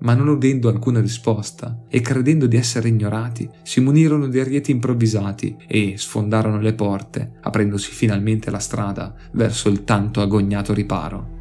Ma 0.00 0.14
non 0.14 0.28
udendo 0.28 0.68
alcuna 0.68 1.00
risposta 1.00 1.84
e 1.88 2.00
credendo 2.00 2.46
di 2.46 2.56
essere 2.56 2.88
ignorati, 2.88 3.48
si 3.62 3.80
munirono 3.80 4.28
di 4.28 4.38
arieti 4.38 4.70
improvvisati 4.70 5.56
e 5.66 5.94
sfondarono 5.96 6.60
le 6.60 6.74
porte, 6.74 7.32
aprendosi 7.40 7.90
finalmente 7.90 8.50
la 8.50 8.58
strada 8.58 9.14
verso 9.32 9.68
il 9.68 9.84
tanto 9.84 10.20
agognato 10.20 10.72
riparo. 10.72 11.33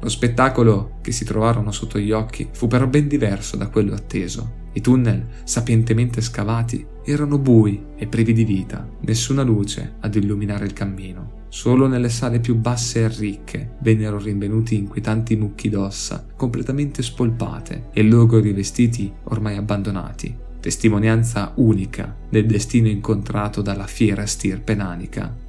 Lo 0.00 0.08
spettacolo 0.08 0.98
che 1.00 1.10
si 1.10 1.24
trovarono 1.24 1.72
sotto 1.72 1.98
gli 1.98 2.12
occhi 2.12 2.48
fu 2.52 2.68
però 2.68 2.86
ben 2.86 3.08
diverso 3.08 3.56
da 3.56 3.68
quello 3.68 3.94
atteso. 3.94 4.66
I 4.74 4.80
tunnel, 4.80 5.26
sapientemente 5.42 6.20
scavati, 6.20 6.86
erano 7.04 7.38
bui 7.38 7.82
e 7.96 8.06
privi 8.06 8.32
di 8.32 8.44
vita, 8.44 8.88
nessuna 9.00 9.42
luce 9.42 9.94
ad 10.00 10.14
illuminare 10.14 10.66
il 10.66 10.72
cammino. 10.72 11.46
Solo 11.48 11.88
nelle 11.88 12.10
sale 12.10 12.38
più 12.38 12.54
basse 12.54 13.04
e 13.04 13.08
ricche 13.08 13.76
vennero 13.80 14.18
rinvenuti 14.18 14.76
inquietanti 14.76 15.34
mucchi 15.34 15.68
d'ossa, 15.68 16.26
completamente 16.36 17.02
spolpate 17.02 17.88
e 17.92 18.02
logori 18.02 18.52
vestiti 18.52 19.10
ormai 19.24 19.56
abbandonati, 19.56 20.36
testimonianza 20.60 21.52
unica 21.56 22.14
del 22.28 22.46
destino 22.46 22.88
incontrato 22.88 23.62
dalla 23.62 23.86
fiera 23.86 24.26
stirpe 24.26 24.74
nanica 24.74 25.46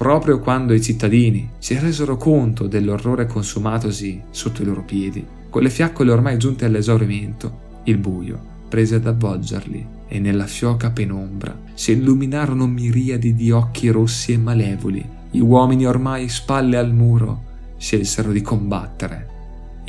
proprio 0.00 0.38
quando 0.38 0.72
i 0.72 0.80
cittadini 0.80 1.50
si 1.58 1.78
resero 1.78 2.16
conto 2.16 2.66
dell'orrore 2.66 3.26
consumatosi 3.26 4.22
sotto 4.30 4.62
i 4.62 4.64
loro 4.64 4.82
piedi, 4.82 5.22
con 5.50 5.60
le 5.60 5.68
fiaccole 5.68 6.10
ormai 6.10 6.38
giunte 6.38 6.64
all'esaurimento, 6.64 7.82
il 7.84 7.98
buio 7.98 8.40
prese 8.66 8.94
ad 8.94 9.06
avvolgerli 9.06 9.86
e 10.08 10.18
nella 10.18 10.46
fioca 10.46 10.88
penombra 10.88 11.54
si 11.74 11.92
illuminarono 11.92 12.66
miriadi 12.66 13.34
di 13.34 13.50
occhi 13.50 13.90
rossi 13.90 14.32
e 14.32 14.38
malevoli. 14.38 15.06
Gli 15.30 15.40
uomini 15.40 15.84
ormai 15.84 16.30
spalle 16.30 16.78
al 16.78 16.94
muro 16.94 17.42
scelsero 17.76 18.32
di 18.32 18.40
combattere. 18.40 19.29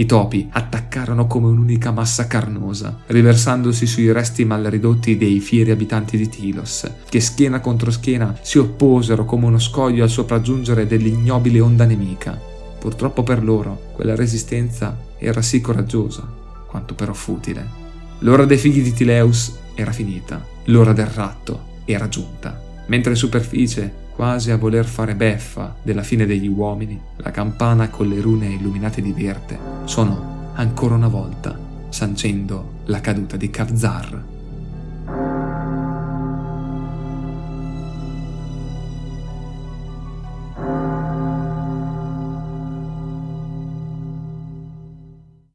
I 0.02 0.06
topi 0.08 0.48
attaccarono 0.50 1.28
come 1.28 1.50
un'unica 1.50 1.92
massa 1.92 2.26
carnosa, 2.26 3.02
riversandosi 3.06 3.86
sui 3.86 4.12
resti 4.12 4.46
mal 4.46 4.64
ridotti 4.64 5.16
dei 5.16 5.40
fieri 5.40 5.70
abitanti 5.70 6.18
di 6.18 6.28
Tilos, 6.28 6.90
che 7.08 7.20
schiena 7.20 7.60
contro 7.60 7.92
schiena 7.92 8.36
si 8.42 8.58
opposero 8.58 9.26
come 9.26 9.46
uno 9.46 9.60
scoglio 9.60 10.02
al 10.02 10.10
sopraggiungere 10.10 10.88
dell'ignobile 10.88 11.60
onda 11.60 11.86
nemica. 11.86 12.36
Purtroppo 12.80 13.22
per 13.22 13.44
loro, 13.44 13.92
quella 13.94 14.16
resistenza 14.16 14.98
era 15.20 15.44
sì 15.44 15.62
coraggiosa, 15.62 16.28
quanto 16.66 16.96
però 16.96 17.14
futile. 17.14 17.64
L'ora 18.22 18.46
dei 18.46 18.58
figli 18.58 18.82
di 18.82 18.94
Tileus 18.94 19.56
era 19.76 19.92
finita, 19.92 20.44
l'ora 20.66 20.94
del 20.94 21.06
ratto 21.06 21.84
era 21.86 22.10
giunta. 22.10 22.60
Mentre 22.88 23.12
in 23.12 23.18
superficie, 23.18 23.94
quasi 24.14 24.52
a 24.52 24.58
voler 24.58 24.86
fare 24.86 25.16
beffa 25.16 25.76
della 25.82 26.04
fine 26.04 26.26
degli 26.26 26.48
uomini, 26.48 27.00
la 27.18 27.32
campana 27.32 27.90
con 27.90 28.08
le 28.08 28.22
rune 28.22 28.48
illuminate 28.48 29.02
di 29.02 29.12
verde 29.12 29.58
suonò 29.86 30.52
ancora 30.54 30.96
una 30.96 31.08
volta, 31.08 31.58
sancendo 31.90 32.80
la 32.86 33.02
caduta 33.02 33.38
di 33.38 33.50
Kavzar. 33.50 34.41